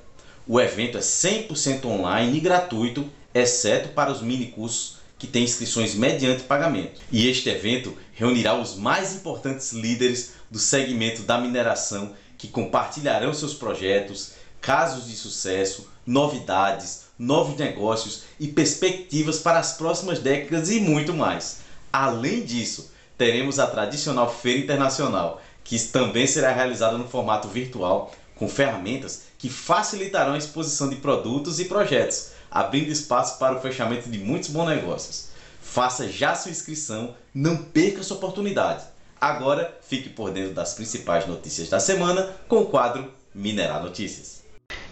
O 0.48 0.60
evento 0.60 0.98
é 0.98 1.02
100% 1.02 1.86
online 1.86 2.38
e 2.38 2.40
gratuito, 2.40 3.06
exceto 3.34 3.90
para 3.90 4.12
os 4.12 4.22
mini 4.22 4.48
cursos 4.48 5.00
que 5.18 5.26
têm 5.26 5.44
inscrições 5.44 5.96
mediante 5.96 6.44
pagamento. 6.44 7.00
E 7.12 7.28
este 7.28 7.50
evento 7.50 7.96
reunirá 8.14 8.60
os 8.60 8.76
mais 8.76 9.16
importantes 9.16 9.72
líderes 9.72 10.34
do 10.50 10.60
segmento 10.60 11.24
da 11.24 11.40
mineração 11.40 12.14
que 12.42 12.48
compartilharão 12.48 13.36
seus 13.36 13.54
projetos, 13.54 14.32
casos 14.60 15.06
de 15.06 15.16
sucesso, 15.16 15.88
novidades, 16.04 17.04
novos 17.18 17.56
negócios 17.56 18.24
e 18.40 18.48
perspectivas 18.48 19.38
para 19.38 19.60
as 19.60 19.74
próximas 19.74 20.18
décadas 20.18 20.72
e 20.72 20.80
muito 20.80 21.14
mais. 21.14 21.60
Além 21.94 22.44
disso, 22.44 22.92
teremos 23.16 23.60
a 23.60 23.68
tradicional 23.68 24.34
Feira 24.34 24.60
Internacional, 24.60 25.40
que 25.64 25.78
também 25.78 26.26
será 26.26 26.52
realizada 26.52 26.98
no 26.98 27.08
formato 27.08 27.48
virtual, 27.48 28.12
com 28.36 28.50
ferramentas 28.50 29.26
que 29.38 29.48
facilitarão 29.48 30.34
a 30.34 30.40
exposição 30.40 30.90
de 30.90 30.96
produtos 30.96 31.60
e 31.60 31.66
projetos, 31.66 32.32
abrindo 32.50 32.90
espaço 32.90 33.38
para 33.38 33.56
o 33.56 33.62
fechamento 33.62 34.10
de 34.10 34.18
muitos 34.18 34.50
bons 34.50 34.68
negócios. 34.68 35.28
Faça 35.62 36.10
já 36.10 36.34
sua 36.34 36.50
inscrição, 36.50 37.14
não 37.36 37.56
perca 37.56 38.00
essa 38.00 38.16
oportunidade. 38.16 38.91
Agora, 39.22 39.78
fique 39.88 40.10
por 40.10 40.32
dentro 40.32 40.56
das 40.56 40.74
principais 40.74 41.28
notícias 41.28 41.70
da 41.70 41.80
semana 41.80 42.36
com 42.48 42.62
o 42.62 42.66
quadro 42.66 43.14
Minerar 43.36 43.84
Notícias. 43.84 44.42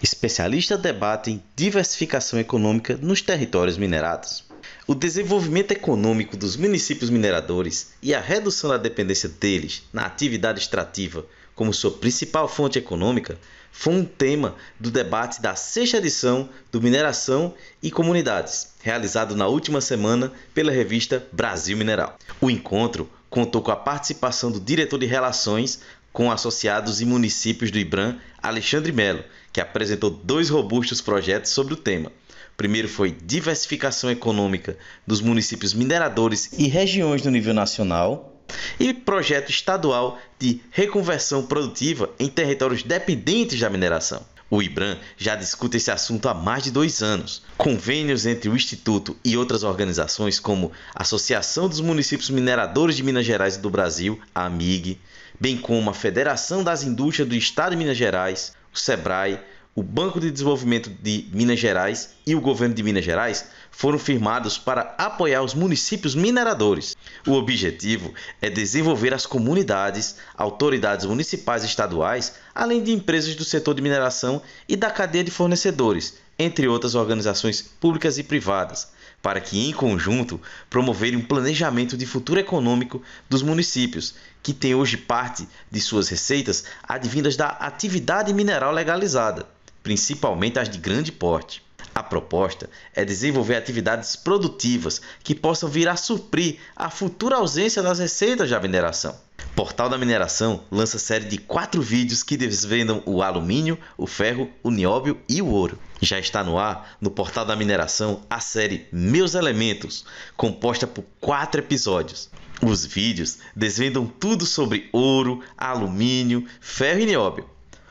Especialistas 0.00 0.80
debatem 0.80 1.42
diversificação 1.56 2.38
econômica 2.38 2.96
nos 2.96 3.20
territórios 3.20 3.76
minerados. 3.76 4.44
O 4.86 4.94
desenvolvimento 4.94 5.72
econômico 5.72 6.36
dos 6.36 6.56
municípios 6.56 7.10
mineradores 7.10 7.92
e 8.00 8.14
a 8.14 8.20
redução 8.20 8.70
da 8.70 8.76
dependência 8.76 9.28
deles 9.28 9.82
na 9.92 10.06
atividade 10.06 10.60
extrativa 10.60 11.26
como 11.56 11.74
sua 11.74 11.90
principal 11.90 12.46
fonte 12.46 12.78
econômica 12.78 13.36
foi 13.72 13.94
um 13.94 14.04
tema 14.04 14.54
do 14.78 14.92
debate 14.92 15.42
da 15.42 15.56
sexta 15.56 15.96
edição 15.96 16.48
do 16.70 16.80
Mineração 16.80 17.52
e 17.82 17.90
Comunidades, 17.90 18.74
realizado 18.80 19.34
na 19.34 19.48
última 19.48 19.80
semana 19.80 20.32
pela 20.54 20.70
revista 20.70 21.26
Brasil 21.32 21.76
Mineral. 21.76 22.16
O 22.40 22.48
encontro 22.48 23.10
contou 23.30 23.62
com 23.62 23.70
a 23.70 23.76
participação 23.76 24.50
do 24.50 24.60
diretor 24.60 24.98
de 24.98 25.06
Relações 25.06 25.80
com 26.12 26.30
Associados 26.30 27.00
e 27.00 27.06
Municípios 27.06 27.70
do 27.70 27.78
IBRAM, 27.78 28.18
Alexandre 28.42 28.90
Melo, 28.90 29.24
que 29.52 29.60
apresentou 29.60 30.10
dois 30.10 30.50
robustos 30.50 31.00
projetos 31.00 31.52
sobre 31.52 31.72
o 31.72 31.76
tema. 31.76 32.10
O 32.52 32.56
primeiro 32.56 32.88
foi 32.88 33.12
diversificação 33.12 34.10
econômica 34.10 34.76
dos 35.06 35.20
municípios 35.20 35.72
mineradores 35.72 36.50
e 36.58 36.66
regiões 36.66 37.22
do 37.22 37.30
nível 37.30 37.54
nacional, 37.54 38.36
e 38.80 38.92
projeto 38.92 39.50
estadual 39.50 40.18
de 40.38 40.60
reconversão 40.72 41.46
produtiva 41.46 42.10
em 42.18 42.28
territórios 42.28 42.82
dependentes 42.82 43.60
da 43.60 43.70
mineração. 43.70 44.24
O 44.52 44.60
IBRAM 44.60 44.98
já 45.16 45.36
discute 45.36 45.76
esse 45.76 45.92
assunto 45.92 46.28
há 46.28 46.34
mais 46.34 46.64
de 46.64 46.72
dois 46.72 47.04
anos. 47.04 47.40
Convênios 47.56 48.26
entre 48.26 48.50
o 48.50 48.56
Instituto 48.56 49.16
e 49.24 49.36
outras 49.36 49.62
organizações, 49.62 50.40
como 50.40 50.72
a 50.92 51.02
Associação 51.02 51.68
dos 51.68 51.80
Municípios 51.80 52.30
Mineradores 52.30 52.96
de 52.96 53.04
Minas 53.04 53.24
Gerais 53.24 53.54
e 53.54 53.60
do 53.60 53.70
Brasil, 53.70 54.20
a 54.34 54.46
AMIG, 54.46 54.98
bem 55.38 55.56
como 55.56 55.88
a 55.88 55.94
Federação 55.94 56.64
das 56.64 56.82
Indústrias 56.82 57.28
do 57.28 57.36
Estado 57.36 57.70
de 57.70 57.76
Minas 57.76 57.96
Gerais, 57.96 58.52
o 58.74 58.78
SEBRAE, 58.78 59.38
o 59.72 59.84
Banco 59.84 60.18
de 60.18 60.32
Desenvolvimento 60.32 60.90
de 60.90 61.28
Minas 61.32 61.60
Gerais 61.60 62.16
e 62.26 62.34
o 62.34 62.40
Governo 62.40 62.74
de 62.74 62.82
Minas 62.82 63.04
Gerais 63.04 63.46
foram 63.80 63.98
firmados 63.98 64.58
para 64.58 64.94
apoiar 64.98 65.42
os 65.42 65.54
municípios 65.54 66.14
mineradores. 66.14 66.94
O 67.26 67.32
objetivo 67.32 68.12
é 68.38 68.50
desenvolver 68.50 69.14
as 69.14 69.24
comunidades, 69.24 70.16
autoridades 70.36 71.06
municipais 71.06 71.62
e 71.62 71.66
estaduais, 71.66 72.34
além 72.54 72.82
de 72.82 72.92
empresas 72.92 73.34
do 73.34 73.42
setor 73.42 73.72
de 73.72 73.80
mineração 73.80 74.42
e 74.68 74.76
da 74.76 74.90
cadeia 74.90 75.24
de 75.24 75.30
fornecedores, 75.30 76.18
entre 76.38 76.68
outras 76.68 76.94
organizações 76.94 77.62
públicas 77.62 78.18
e 78.18 78.22
privadas, 78.22 78.88
para 79.22 79.40
que, 79.40 79.66
em 79.66 79.72
conjunto, 79.72 80.38
promoverem 80.68 81.18
um 81.18 81.24
planejamento 81.24 81.96
de 81.96 82.04
futuro 82.04 82.38
econômico 82.38 83.02
dos 83.30 83.42
municípios, 83.42 84.14
que 84.42 84.52
têm 84.52 84.74
hoje 84.74 84.98
parte 84.98 85.48
de 85.70 85.80
suas 85.80 86.10
receitas 86.10 86.64
advindas 86.86 87.34
da 87.34 87.46
atividade 87.48 88.30
mineral 88.34 88.72
legalizada 88.74 89.46
principalmente 89.82 90.58
as 90.58 90.68
de 90.68 90.78
grande 90.78 91.10
porte. 91.10 91.62
A 91.94 92.02
proposta 92.02 92.70
é 92.94 93.04
desenvolver 93.04 93.56
atividades 93.56 94.14
produtivas 94.14 95.00
que 95.24 95.34
possam 95.34 95.68
vir 95.68 95.88
a 95.88 95.96
suprir 95.96 96.58
a 96.76 96.88
futura 96.88 97.36
ausência 97.36 97.82
das 97.82 97.98
receitas 97.98 98.48
da 98.48 98.60
mineração. 98.60 99.18
Portal 99.56 99.88
da 99.88 99.98
Mineração 99.98 100.62
lança 100.70 100.98
série 100.98 101.24
de 101.24 101.36
quatro 101.38 101.82
vídeos 101.82 102.22
que 102.22 102.36
desvendam 102.36 103.02
o 103.04 103.22
alumínio, 103.22 103.78
o 103.98 104.06
ferro, 104.06 104.50
o 104.62 104.70
nióbio 104.70 105.20
e 105.28 105.42
o 105.42 105.48
ouro. 105.48 105.78
Já 106.00 106.18
está 106.18 106.44
no 106.44 106.58
ar, 106.58 106.96
no 107.00 107.10
Portal 107.10 107.44
da 107.44 107.56
Mineração, 107.56 108.22
a 108.30 108.38
série 108.40 108.86
Meus 108.92 109.34
Elementos, 109.34 110.04
composta 110.36 110.86
por 110.86 111.04
quatro 111.20 111.60
episódios. 111.60 112.30
Os 112.62 112.84
vídeos 112.84 113.38
desvendam 113.56 114.06
tudo 114.06 114.46
sobre 114.46 114.88
ouro, 114.92 115.42
alumínio, 115.56 116.46
ferro 116.60 117.00
e 117.00 117.06
nióbio 117.06 117.48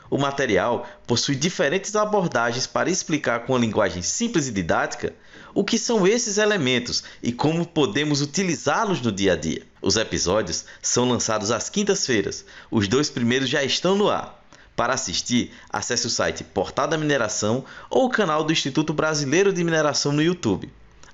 o 0.09 0.17
material 0.17 0.87
possui 1.05 1.35
diferentes 1.35 1.95
abordagens 1.95 2.65
para 2.65 2.89
explicar 2.89 3.41
com 3.41 3.53
uma 3.53 3.59
linguagem 3.59 4.01
simples 4.01 4.47
e 4.47 4.51
didática 4.51 5.13
o 5.53 5.63
que 5.63 5.77
são 5.77 6.07
esses 6.07 6.37
elementos 6.37 7.03
e 7.21 7.31
como 7.31 7.65
podemos 7.65 8.21
utilizá-los 8.21 9.01
no 9.01 9.11
dia 9.11 9.33
a 9.33 9.35
dia. 9.35 9.63
Os 9.81 9.95
episódios 9.95 10.65
são 10.81 11.09
lançados 11.09 11.51
às 11.51 11.69
quintas-feiras. 11.69 12.45
Os 12.69 12.87
dois 12.87 13.09
primeiros 13.09 13.49
já 13.49 13.63
estão 13.63 13.95
no 13.95 14.09
ar. 14.09 14.43
Para 14.75 14.93
assistir, 14.93 15.51
acesse 15.69 16.07
o 16.07 16.09
site 16.09 16.43
Portal 16.43 16.87
da 16.87 16.97
Mineração 16.97 17.65
ou 17.89 18.05
o 18.05 18.09
canal 18.09 18.43
do 18.43 18.53
Instituto 18.53 18.93
Brasileiro 18.93 19.51
de 19.51 19.63
Mineração 19.63 20.11
no 20.11 20.21
YouTube. 20.21 20.71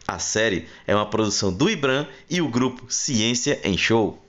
A 0.08 0.20
série 0.20 0.68
é 0.86 0.96
uma 0.96 1.10
produção 1.10 1.52
do 1.52 1.68
IBRAM 1.68 2.08
e 2.30 2.42
o 2.42 2.48
grupo 2.48 2.86
Ciência 2.90 3.60
em 3.64 3.76
Show. 3.76 4.24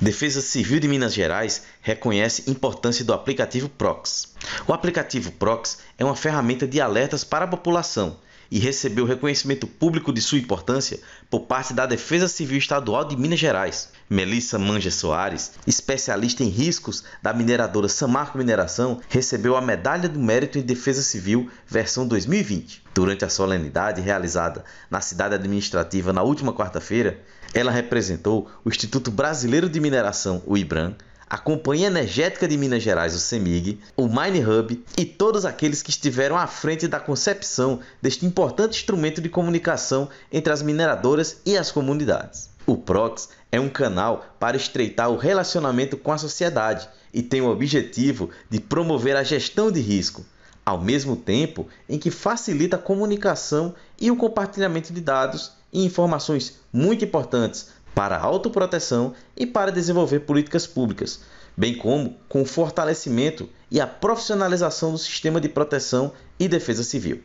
Defesa 0.00 0.40
Civil 0.40 0.80
de 0.80 0.88
Minas 0.88 1.12
Gerais 1.12 1.64
reconhece 1.80 2.50
importância 2.50 3.04
do 3.04 3.12
aplicativo 3.12 3.68
Prox. 3.68 4.34
O 4.66 4.72
aplicativo 4.72 5.32
Prox 5.32 5.78
é 5.98 6.04
uma 6.04 6.16
ferramenta 6.16 6.66
de 6.66 6.80
alertas 6.80 7.24
para 7.24 7.44
a 7.44 7.48
população 7.48 8.16
e 8.50 8.58
recebeu 8.58 9.04
reconhecimento 9.04 9.66
público 9.66 10.12
de 10.12 10.20
sua 10.20 10.38
importância 10.38 10.98
por 11.30 11.42
parte 11.42 11.72
da 11.72 11.86
Defesa 11.86 12.26
Civil 12.26 12.58
Estadual 12.58 13.04
de 13.04 13.16
Minas 13.16 13.38
Gerais. 13.38 13.90
Melissa 14.08 14.58
Manja 14.58 14.90
Soares, 14.90 15.52
especialista 15.66 16.42
em 16.42 16.48
riscos 16.48 17.04
da 17.22 17.32
mineradora 17.32 17.88
Samarco 17.88 18.36
Mineração, 18.36 19.00
recebeu 19.08 19.56
a 19.56 19.60
Medalha 19.60 20.08
do 20.08 20.18
Mérito 20.18 20.58
em 20.58 20.62
Defesa 20.62 21.00
Civil 21.00 21.48
versão 21.64 22.08
2020. 22.08 22.82
Durante 22.92 23.24
a 23.24 23.28
solenidade 23.28 24.00
realizada 24.00 24.64
na 24.90 25.00
cidade 25.00 25.36
administrativa 25.36 26.12
na 26.12 26.22
última 26.22 26.52
quarta-feira, 26.52 27.20
ela 27.54 27.70
representou 27.70 28.50
o 28.64 28.68
Instituto 28.68 29.12
Brasileiro 29.12 29.68
de 29.68 29.78
Mineração, 29.78 30.42
o 30.44 30.58
IBRAM, 30.58 30.96
a 31.30 31.38
Companhia 31.38 31.86
Energética 31.86 32.48
de 32.48 32.56
Minas 32.56 32.82
Gerais, 32.82 33.14
o 33.14 33.20
CEMIG, 33.20 33.78
o 33.96 34.08
Mine 34.08 34.44
Hub 34.44 34.84
e 34.98 35.04
todos 35.04 35.44
aqueles 35.44 35.80
que 35.80 35.90
estiveram 35.90 36.36
à 36.36 36.48
frente 36.48 36.88
da 36.88 36.98
concepção 36.98 37.78
deste 38.02 38.26
importante 38.26 38.76
instrumento 38.76 39.20
de 39.20 39.28
comunicação 39.28 40.08
entre 40.32 40.52
as 40.52 40.60
mineradoras 40.60 41.36
e 41.46 41.56
as 41.56 41.70
comunidades. 41.70 42.50
O 42.66 42.76
PROX 42.76 43.28
é 43.52 43.60
um 43.60 43.68
canal 43.68 44.26
para 44.40 44.56
estreitar 44.56 45.08
o 45.08 45.16
relacionamento 45.16 45.96
com 45.96 46.10
a 46.10 46.18
sociedade 46.18 46.88
e 47.14 47.22
tem 47.22 47.40
o 47.40 47.48
objetivo 47.48 48.30
de 48.50 48.58
promover 48.58 49.14
a 49.14 49.22
gestão 49.22 49.70
de 49.70 49.80
risco, 49.80 50.26
ao 50.66 50.80
mesmo 50.80 51.14
tempo 51.14 51.68
em 51.88 51.96
que 51.96 52.10
facilita 52.10 52.74
a 52.74 52.80
comunicação 52.80 53.72
e 54.00 54.10
o 54.10 54.16
compartilhamento 54.16 54.92
de 54.92 55.00
dados 55.00 55.52
e 55.72 55.84
informações 55.84 56.58
muito 56.72 57.04
importantes 57.04 57.68
para 58.00 58.16
autoproteção 58.16 59.12
e 59.36 59.44
para 59.44 59.70
desenvolver 59.70 60.20
políticas 60.20 60.66
públicas, 60.66 61.20
bem 61.54 61.76
como 61.76 62.16
com 62.30 62.40
o 62.40 62.46
fortalecimento 62.46 63.46
e 63.70 63.78
a 63.78 63.86
profissionalização 63.86 64.92
do 64.92 64.96
sistema 64.96 65.38
de 65.38 65.50
proteção 65.50 66.10
e 66.38 66.48
defesa 66.48 66.82
civil. 66.82 67.20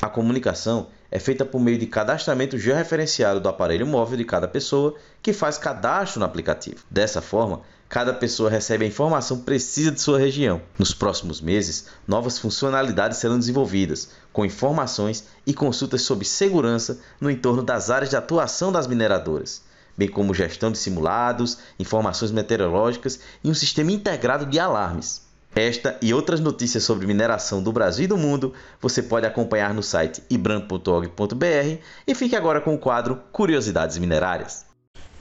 A 0.00 0.08
comunicação 0.08 0.86
é 1.10 1.18
feita 1.18 1.44
por 1.44 1.60
meio 1.60 1.76
de 1.76 1.86
cadastramento 1.86 2.58
georreferenciado 2.58 3.40
do 3.40 3.48
aparelho 3.50 3.86
móvel 3.86 4.16
de 4.16 4.24
cada 4.24 4.48
pessoa 4.48 4.94
que 5.20 5.34
faz 5.34 5.58
cadastro 5.58 6.20
no 6.20 6.24
aplicativo. 6.24 6.82
Dessa 6.90 7.20
forma, 7.20 7.60
cada 7.86 8.14
pessoa 8.14 8.48
recebe 8.48 8.86
a 8.86 8.88
informação 8.88 9.40
precisa 9.40 9.90
de 9.92 10.00
sua 10.00 10.18
região. 10.18 10.62
Nos 10.78 10.94
próximos 10.94 11.42
meses, 11.42 11.88
novas 12.08 12.38
funcionalidades 12.38 13.18
serão 13.18 13.38
desenvolvidas, 13.38 14.08
com 14.32 14.46
informações 14.46 15.24
e 15.46 15.52
consultas 15.52 16.00
sobre 16.00 16.24
segurança 16.24 17.00
no 17.20 17.30
entorno 17.30 17.62
das 17.62 17.90
áreas 17.90 18.08
de 18.08 18.16
atuação 18.16 18.72
das 18.72 18.86
mineradoras, 18.86 19.65
bem 19.96 20.08
como 20.08 20.34
gestão 20.34 20.70
de 20.70 20.78
simulados, 20.78 21.58
informações 21.78 22.30
meteorológicas 22.30 23.20
e 23.42 23.50
um 23.50 23.54
sistema 23.54 23.92
integrado 23.92 24.46
de 24.46 24.58
alarmes. 24.58 25.26
Esta 25.54 25.98
e 26.02 26.12
outras 26.12 26.38
notícias 26.38 26.84
sobre 26.84 27.06
mineração 27.06 27.62
do 27.62 27.72
Brasil 27.72 28.04
e 28.04 28.08
do 28.08 28.18
mundo 28.18 28.52
você 28.78 29.02
pode 29.02 29.24
acompanhar 29.24 29.72
no 29.72 29.82
site 29.82 30.22
ibram.org.br 30.28 31.78
e 32.06 32.14
fique 32.14 32.36
agora 32.36 32.60
com 32.60 32.74
o 32.74 32.78
quadro 32.78 33.22
Curiosidades 33.32 33.96
Minerárias. 33.96 34.66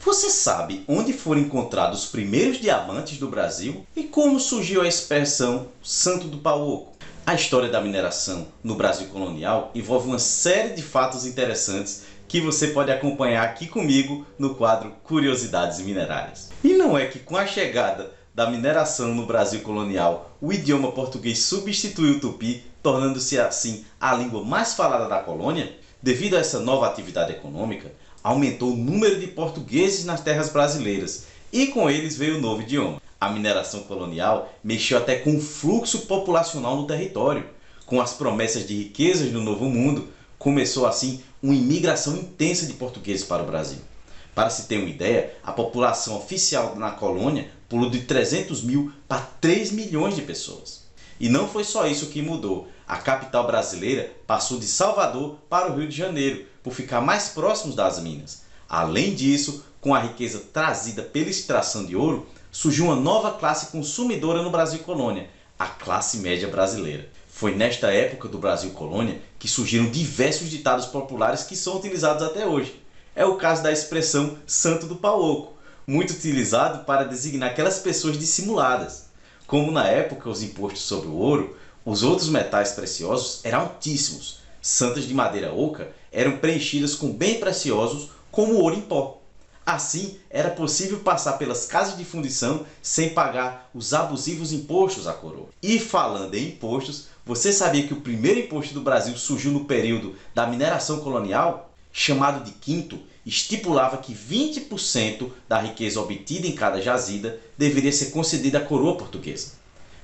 Você 0.01 0.29
sabe 0.29 0.83
onde 0.87 1.13
foram 1.13 1.39
encontrados 1.39 2.03
os 2.03 2.11
primeiros 2.11 2.59
diamantes 2.59 3.17
do 3.17 3.29
Brasil 3.29 3.87
e 3.95 4.03
como 4.03 4.39
surgiu 4.39 4.81
a 4.81 4.87
expressão 4.87 5.69
Santo 5.81 6.27
do 6.27 6.37
Pau 6.37 6.67
Oco? 6.67 6.95
A 7.25 7.33
história 7.33 7.69
da 7.69 7.81
mineração 7.81 8.47
no 8.63 8.75
Brasil 8.75 9.07
colonial 9.07 9.71
envolve 9.73 10.07
uma 10.07 10.19
série 10.19 10.75
de 10.75 10.83
fatos 10.83 11.25
interessantes 11.25 12.03
que 12.27 12.41
você 12.41 12.67
pode 12.67 12.91
acompanhar 12.91 13.43
aqui 13.43 13.67
comigo 13.67 14.25
no 14.37 14.55
quadro 14.55 14.91
Curiosidades 15.03 15.79
Minerárias. 15.79 16.49
E 16.63 16.73
não 16.73 16.97
é 16.97 17.05
que 17.05 17.19
com 17.19 17.37
a 17.37 17.45
chegada 17.45 18.11
da 18.33 18.49
mineração 18.49 19.15
no 19.15 19.25
Brasil 19.25 19.61
colonial, 19.61 20.35
o 20.41 20.51
idioma 20.51 20.91
português 20.91 21.39
substituiu 21.39 22.15
o 22.15 22.19
tupi, 22.19 22.63
tornando-se 22.83 23.39
assim 23.39 23.85
a 23.99 24.13
língua 24.13 24.43
mais 24.43 24.73
falada 24.73 25.07
da 25.07 25.19
colônia, 25.19 25.73
devido 26.01 26.35
a 26.35 26.39
essa 26.39 26.59
nova 26.59 26.85
atividade 26.85 27.31
econômica, 27.31 27.91
aumentou 28.21 28.73
o 28.73 28.77
número 28.77 29.19
de 29.19 29.27
portugueses 29.27 30.03
nas 30.03 30.21
terras 30.21 30.49
brasileiras 30.49 31.27
e 31.53 31.67
com 31.67 31.89
eles 31.89 32.17
veio 32.17 32.37
o 32.37 32.41
novo 32.41 32.61
idioma. 32.61 33.01
A 33.21 33.29
mineração 33.29 33.83
colonial 33.83 34.53
mexeu 34.63 34.97
até 34.97 35.15
com 35.15 35.37
o 35.37 35.41
fluxo 35.41 35.99
populacional 35.99 36.75
no 36.75 36.87
território. 36.87 37.45
Com 37.85 38.01
as 38.01 38.13
promessas 38.13 38.67
de 38.67 38.75
riquezas 38.75 39.31
no 39.31 39.41
Novo 39.41 39.65
Mundo, 39.65 40.09
começou 40.45 40.85
assim 40.85 41.23
uma 41.41 41.55
imigração 41.55 42.15
intensa 42.15 42.67
de 42.67 42.73
portugueses 42.73 43.25
para 43.25 43.41
o 43.41 43.47
Brasil. 43.47 43.79
Para 44.35 44.51
se 44.51 44.67
ter 44.67 44.77
uma 44.77 44.87
ideia, 44.87 45.33
a 45.43 45.51
população 45.51 46.15
oficial 46.15 46.75
na 46.75 46.91
colônia 46.91 47.49
pulou 47.67 47.89
de 47.89 48.01
300 48.01 48.61
mil 48.61 48.93
para 49.07 49.21
3 49.41 49.71
milhões 49.71 50.15
de 50.15 50.21
pessoas. 50.21 50.83
E 51.19 51.29
não 51.29 51.49
foi 51.49 51.63
só 51.63 51.87
isso 51.87 52.11
que 52.11 52.21
mudou. 52.21 52.67
A 52.87 52.97
capital 52.97 53.47
brasileira 53.47 54.11
passou 54.27 54.59
de 54.59 54.67
Salvador 54.67 55.39
para 55.49 55.71
o 55.71 55.79
Rio 55.79 55.89
de 55.89 55.97
Janeiro, 55.97 56.45
por 56.61 56.75
ficar 56.75 57.01
mais 57.01 57.29
próximos 57.29 57.75
das 57.75 57.99
minas. 57.99 58.43
Além 58.69 59.15
disso, 59.15 59.65
com 59.81 59.95
a 59.95 59.99
riqueza 59.99 60.43
trazida 60.53 61.01
pela 61.01 61.31
extração 61.31 61.87
de 61.87 61.95
ouro, 61.95 62.27
surgiu 62.51 62.85
uma 62.85 62.95
nova 62.95 63.31
classe 63.31 63.71
consumidora 63.71 64.43
no 64.43 64.51
Brasil 64.51 64.77
colônia, 64.81 65.27
a 65.57 65.65
classe 65.65 66.17
média 66.17 66.47
brasileira. 66.47 67.09
Foi 67.37 67.53
nesta 67.53 67.91
época 67.91 68.29
do 68.29 68.37
Brasil 68.37 68.69
colônia 68.69 69.19
que 69.37 69.45
surgiram 69.45 69.91
diversos 69.91 70.49
ditados 70.49 70.85
populares 70.85 71.43
que 71.43 71.53
são 71.53 71.75
utilizados 71.75 72.23
até 72.23 72.47
hoje. 72.47 72.81
É 73.13 73.25
o 73.25 73.35
caso 73.35 73.61
da 73.61 73.73
expressão 73.73 74.37
santo 74.47 74.87
do 74.87 74.95
pau 74.95 75.21
oco, 75.21 75.53
muito 75.85 76.13
utilizado 76.13 76.85
para 76.85 77.03
designar 77.03 77.49
aquelas 77.49 77.79
pessoas 77.79 78.17
dissimuladas. 78.17 79.07
Como 79.45 79.69
na 79.69 79.85
época 79.85 80.29
os 80.29 80.41
impostos 80.41 80.83
sobre 80.83 81.09
o 81.09 81.15
ouro, 81.15 81.57
os 81.83 82.03
outros 82.03 82.29
metais 82.29 82.71
preciosos 82.71 83.41
eram 83.43 83.63
altíssimos. 83.63 84.39
Santas 84.61 85.03
de 85.03 85.13
madeira 85.13 85.51
oca 85.51 85.89
eram 86.13 86.37
preenchidas 86.37 86.95
com 86.95 87.11
bem 87.11 87.37
preciosos 87.37 88.11
como 88.31 88.55
ouro 88.55 88.77
em 88.77 88.81
pó. 88.81 89.21
Assim, 89.65 90.19
era 90.29 90.51
possível 90.51 90.99
passar 90.99 91.33
pelas 91.33 91.65
casas 91.65 91.97
de 91.97 92.05
fundição 92.05 92.65
sem 92.83 93.09
pagar 93.09 93.69
os 93.73 93.93
abusivos 93.93 94.53
impostos 94.53 95.07
à 95.07 95.13
coroa. 95.13 95.49
E 95.61 95.79
falando 95.79 96.35
em 96.35 96.49
impostos, 96.49 97.07
você 97.25 97.51
sabia 97.51 97.87
que 97.87 97.93
o 97.93 98.01
primeiro 98.01 98.39
imposto 98.39 98.73
do 98.73 98.81
Brasil 98.81 99.17
surgiu 99.17 99.51
no 99.51 99.65
período 99.65 100.15
da 100.33 100.45
mineração 100.47 100.99
colonial? 100.99 101.71
chamado 101.97 102.43
de 102.43 102.51
quinto, 102.51 102.99
estipulava 103.25 103.95
que 103.99 104.13
20% 104.13 105.31
da 105.47 105.57
riqueza 105.57 106.01
obtida 106.01 106.45
em 106.45 106.51
cada 106.51 106.81
jazida 106.81 107.39
deveria 107.57 107.91
ser 107.93 108.07
concedida 108.07 108.57
à 108.57 108.61
coroa 108.61 108.97
portuguesa. 108.97 109.53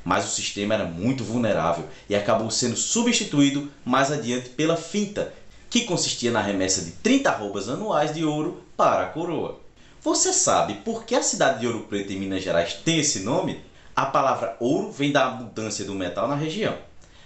Mas 0.01 0.25
o 0.25 0.33
sistema 0.33 0.73
era 0.73 0.85
muito 0.85 1.21
vulnerável 1.21 1.85
e 2.09 2.15
acabou 2.15 2.49
sendo 2.49 2.77
substituído 2.77 3.69
mais 3.83 4.09
adiante 4.09 4.51
pela 4.51 4.77
finta, 4.77 5.33
que 5.69 5.81
consistia 5.81 6.31
na 6.31 6.41
remessa 6.41 6.81
de 6.81 6.91
30 6.91 7.29
arrobas 7.29 7.67
anuais 7.67 8.13
de 8.13 8.23
ouro 8.23 8.63
para 8.77 9.03
a 9.03 9.09
coroa. 9.09 9.59
Você 10.01 10.31
sabe 10.31 10.75
por 10.75 11.03
que 11.03 11.13
a 11.13 11.21
cidade 11.21 11.59
de 11.59 11.67
Ouro 11.67 11.81
Preto 11.89 12.13
em 12.13 12.19
Minas 12.19 12.41
Gerais 12.41 12.73
tem 12.73 12.99
esse 12.99 13.19
nome? 13.19 13.59
A 13.93 14.05
palavra 14.05 14.55
ouro 14.61 14.89
vem 14.91 15.11
da 15.11 15.27
abundância 15.27 15.83
do 15.83 15.93
metal 15.93 16.29
na 16.29 16.35
região. 16.35 16.77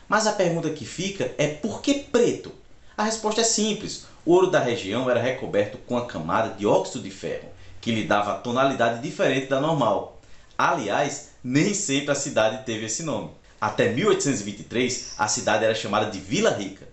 Mas 0.07 0.27
a 0.27 0.33
pergunta 0.33 0.69
que 0.69 0.85
fica 0.85 1.33
é 1.37 1.47
por 1.47 1.81
que 1.81 1.93
preto? 1.95 2.51
A 2.95 3.03
resposta 3.03 3.41
é 3.41 3.43
simples. 3.43 4.05
O 4.25 4.33
ouro 4.33 4.51
da 4.51 4.59
região 4.59 5.09
era 5.09 5.21
recoberto 5.21 5.77
com 5.79 5.97
a 5.97 6.05
camada 6.05 6.55
de 6.55 6.65
óxido 6.65 7.03
de 7.03 7.11
ferro, 7.11 7.49
que 7.81 7.91
lhe 7.91 8.03
dava 8.03 8.35
tonalidade 8.35 9.01
diferente 9.01 9.47
da 9.47 9.59
normal. 9.59 10.21
Aliás, 10.57 11.31
nem 11.43 11.73
sempre 11.73 12.11
a 12.11 12.15
cidade 12.15 12.65
teve 12.65 12.85
esse 12.85 13.03
nome. 13.03 13.31
Até 13.59 13.91
1823, 13.91 15.15
a 15.17 15.27
cidade 15.27 15.65
era 15.65 15.75
chamada 15.75 16.09
de 16.09 16.19
Vila 16.19 16.51
Rica. 16.51 16.87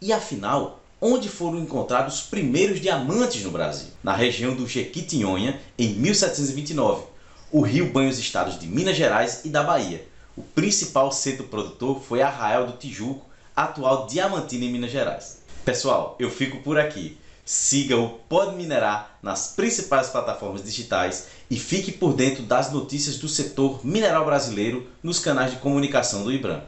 E 0.00 0.12
afinal, 0.12 0.80
onde 1.00 1.28
foram 1.28 1.58
encontrados 1.58 2.16
os 2.16 2.22
primeiros 2.22 2.80
diamantes 2.80 3.42
no 3.44 3.50
Brasil? 3.50 3.88
Na 4.02 4.12
região 4.12 4.54
do 4.54 4.66
Jequitinhonha, 4.66 5.60
em 5.78 5.94
1729. 5.94 7.04
O 7.50 7.60
rio 7.60 7.92
banha 7.92 8.10
os 8.10 8.18
estados 8.18 8.58
de 8.58 8.66
Minas 8.66 8.96
Gerais 8.96 9.42
e 9.44 9.48
da 9.48 9.62
Bahia. 9.62 10.04
O 10.36 10.42
principal 10.42 11.10
centro 11.10 11.44
produtor 11.44 12.02
foi 12.02 12.20
Arraial 12.20 12.66
do 12.66 12.76
Tijuco, 12.76 13.24
atual 13.54 14.06
Diamantina 14.06 14.66
em 14.66 14.70
Minas 14.70 14.90
Gerais. 14.90 15.38
Pessoal, 15.64 16.14
eu 16.18 16.30
fico 16.30 16.58
por 16.58 16.78
aqui. 16.78 17.16
Siga 17.42 17.96
o 17.96 18.18
Pode 18.28 18.54
Minerar 18.54 19.16
nas 19.22 19.54
principais 19.54 20.10
plataformas 20.10 20.62
digitais 20.62 21.28
e 21.48 21.58
fique 21.58 21.90
por 21.90 22.12
dentro 22.12 22.42
das 22.42 22.70
notícias 22.70 23.16
do 23.16 23.28
setor 23.28 23.80
mineral 23.82 24.26
brasileiro 24.26 24.86
nos 25.02 25.18
canais 25.18 25.52
de 25.52 25.56
comunicação 25.56 26.22
do 26.22 26.30
IBRAM. 26.30 26.62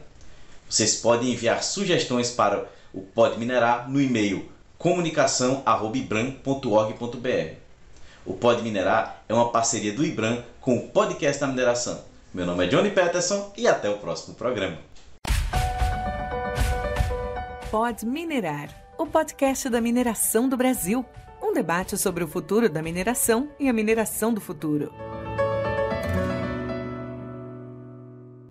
Vocês 0.67 0.95
podem 0.95 1.31
enviar 1.31 1.61
sugestões 1.61 2.31
para 2.31 2.67
o 2.91 3.01
Pode 3.01 3.37
Minerar 3.37 3.87
no 3.87 4.01
e-mail 4.01 4.49
comunicação@ibram.org.br. 4.79 7.53
O 8.25 8.33
Pode 8.33 8.63
Minerar 8.63 9.23
é 9.29 9.33
uma 9.33 9.51
parceria 9.51 9.93
do 9.93 10.03
IBRAM 10.03 10.43
com 10.59 10.75
o 10.75 10.87
Podcast 10.87 11.39
da 11.39 11.47
Mineração. 11.47 12.08
Meu 12.31 12.45
nome 12.45 12.63
é 12.63 12.67
Johnny 12.67 12.91
Peterson 12.91 13.51
e 13.57 13.67
até 13.67 13.89
o 13.89 13.97
próximo 13.97 14.35
programa. 14.35 14.77
Pode 17.71 18.05
Minerar 18.05 18.69
o 18.99 19.07
podcast 19.07 19.67
da 19.67 19.81
mineração 19.81 20.47
do 20.47 20.55
Brasil. 20.55 21.03
Um 21.41 21.53
debate 21.53 21.97
sobre 21.97 22.23
o 22.23 22.27
futuro 22.27 22.69
da 22.69 22.83
mineração 22.83 23.49
e 23.59 23.67
a 23.67 23.73
mineração 23.73 24.31
do 24.31 24.39
futuro. 24.39 24.93